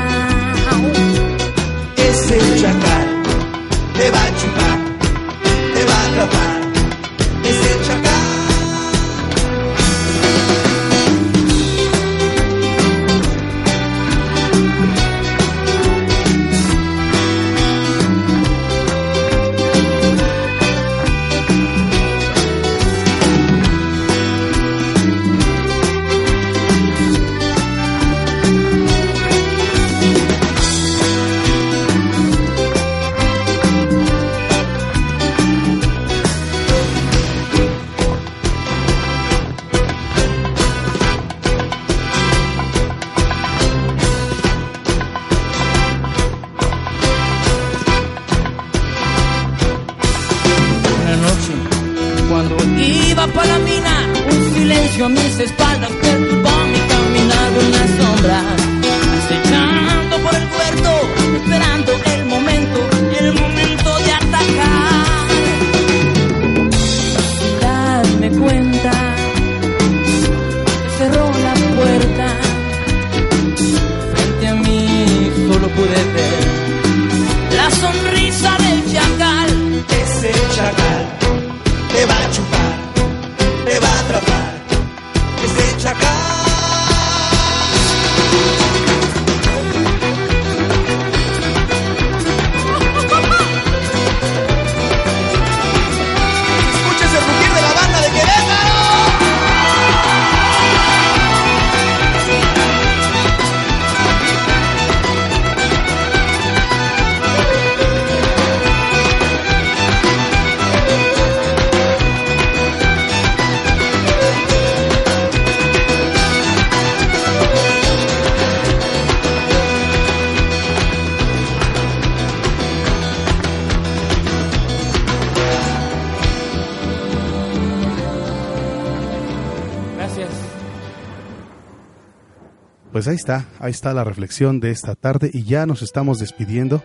ahí 133.11 133.17
está, 133.17 133.45
ahí 133.59 133.71
está 133.71 133.93
la 133.93 134.05
reflexión 134.05 134.61
de 134.61 134.71
esta 134.71 134.95
tarde 134.95 135.29
y 135.33 135.43
ya 135.43 135.65
nos 135.65 135.81
estamos 135.81 136.19
despidiendo. 136.19 136.81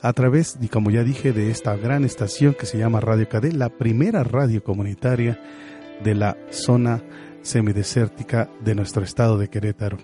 a 0.01 0.13
través, 0.13 0.57
y 0.61 0.69
como 0.69 0.91
ya 0.91 1.03
dije, 1.03 1.33
de 1.33 1.51
esta 1.51 1.75
gran 1.75 2.05
estación 2.05 2.53
que 2.53 2.65
se 2.65 2.77
llama 2.77 3.01
Radio 3.01 3.27
KD, 3.27 3.51
la 3.53 3.67
primera 3.69 4.23
radio 4.23 4.63
comunitaria 4.63 5.37
de 6.03 6.15
la 6.15 6.37
zona 6.49 7.03
semidesértica 7.47 8.49
de 8.59 8.75
nuestro 8.75 9.03
estado 9.03 9.37
de 9.37 9.49
Querétaro, 9.49 9.97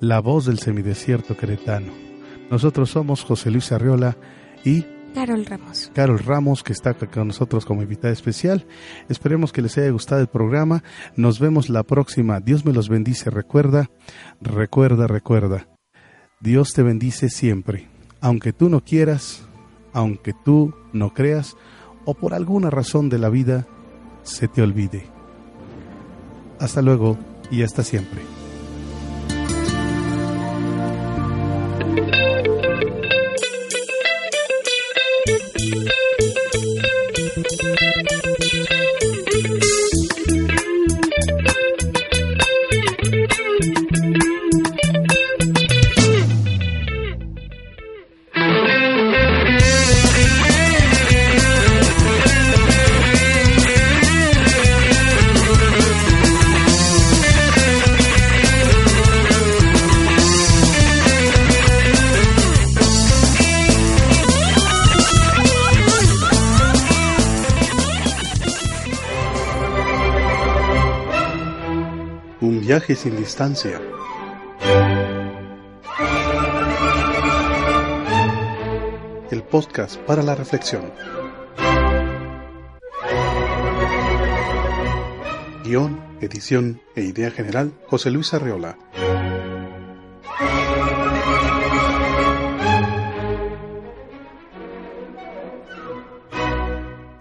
la 0.00 0.20
voz 0.20 0.46
del 0.46 0.58
semidesierto 0.58 1.36
queretano. 1.36 1.92
Nosotros 2.50 2.90
somos 2.90 3.22
José 3.22 3.50
Luis 3.50 3.70
Arriola 3.70 4.16
y 4.64 4.84
Carol 5.14 5.46
Ramos. 5.46 5.90
Carol 5.94 6.18
Ramos, 6.18 6.62
que 6.62 6.72
está 6.72 6.94
con 6.94 7.28
nosotros 7.28 7.64
como 7.64 7.82
invitada 7.82 8.12
especial. 8.12 8.66
Esperemos 9.08 9.52
que 9.52 9.62
les 9.62 9.78
haya 9.78 9.90
gustado 9.90 10.20
el 10.20 10.26
programa. 10.26 10.82
Nos 11.16 11.38
vemos 11.38 11.68
la 11.68 11.82
próxima. 11.84 12.40
Dios 12.40 12.64
me 12.64 12.72
los 12.72 12.88
bendice. 12.88 13.30
Recuerda, 13.30 13.90
recuerda, 14.40 15.06
recuerda. 15.06 15.68
Dios 16.40 16.72
te 16.72 16.82
bendice 16.82 17.28
siempre. 17.28 17.88
Aunque 18.20 18.52
tú 18.52 18.68
no 18.68 18.84
quieras, 18.84 19.42
aunque 19.92 20.32
tú 20.44 20.74
no 20.92 21.12
creas, 21.14 21.56
o 22.04 22.14
por 22.14 22.34
alguna 22.34 22.70
razón 22.70 23.08
de 23.08 23.18
la 23.18 23.30
vida 23.30 23.66
se 24.22 24.48
te 24.48 24.62
olvide. 24.62 25.19
Hasta 26.60 26.82
luego 26.82 27.16
y 27.50 27.62
hasta 27.62 27.82
siempre. 27.82 28.39
Sin 72.96 73.16
distancia. 73.16 73.80
El 79.30 79.42
podcast 79.44 79.96
para 80.00 80.24
la 80.24 80.34
reflexión. 80.34 80.92
Guión, 85.62 86.00
edición 86.20 86.82
e 86.96 87.02
idea 87.02 87.30
general 87.30 87.72
José 87.86 88.10
Luis 88.10 88.34
Arreola. 88.34 88.76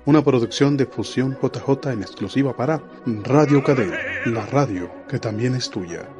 Una 0.05 0.24
producción 0.24 0.78
de 0.78 0.88
Fusión 0.88 1.38
JJ 1.39 1.91
en 1.91 2.01
exclusiva 2.01 2.57
para 2.57 2.82
Radio 3.05 3.63
Cadena, 3.63 3.99
la 4.26 4.45
radio 4.45 4.89
que 5.07 5.20
también 5.20 5.55
es 5.55 5.70
tuya. 5.70 6.18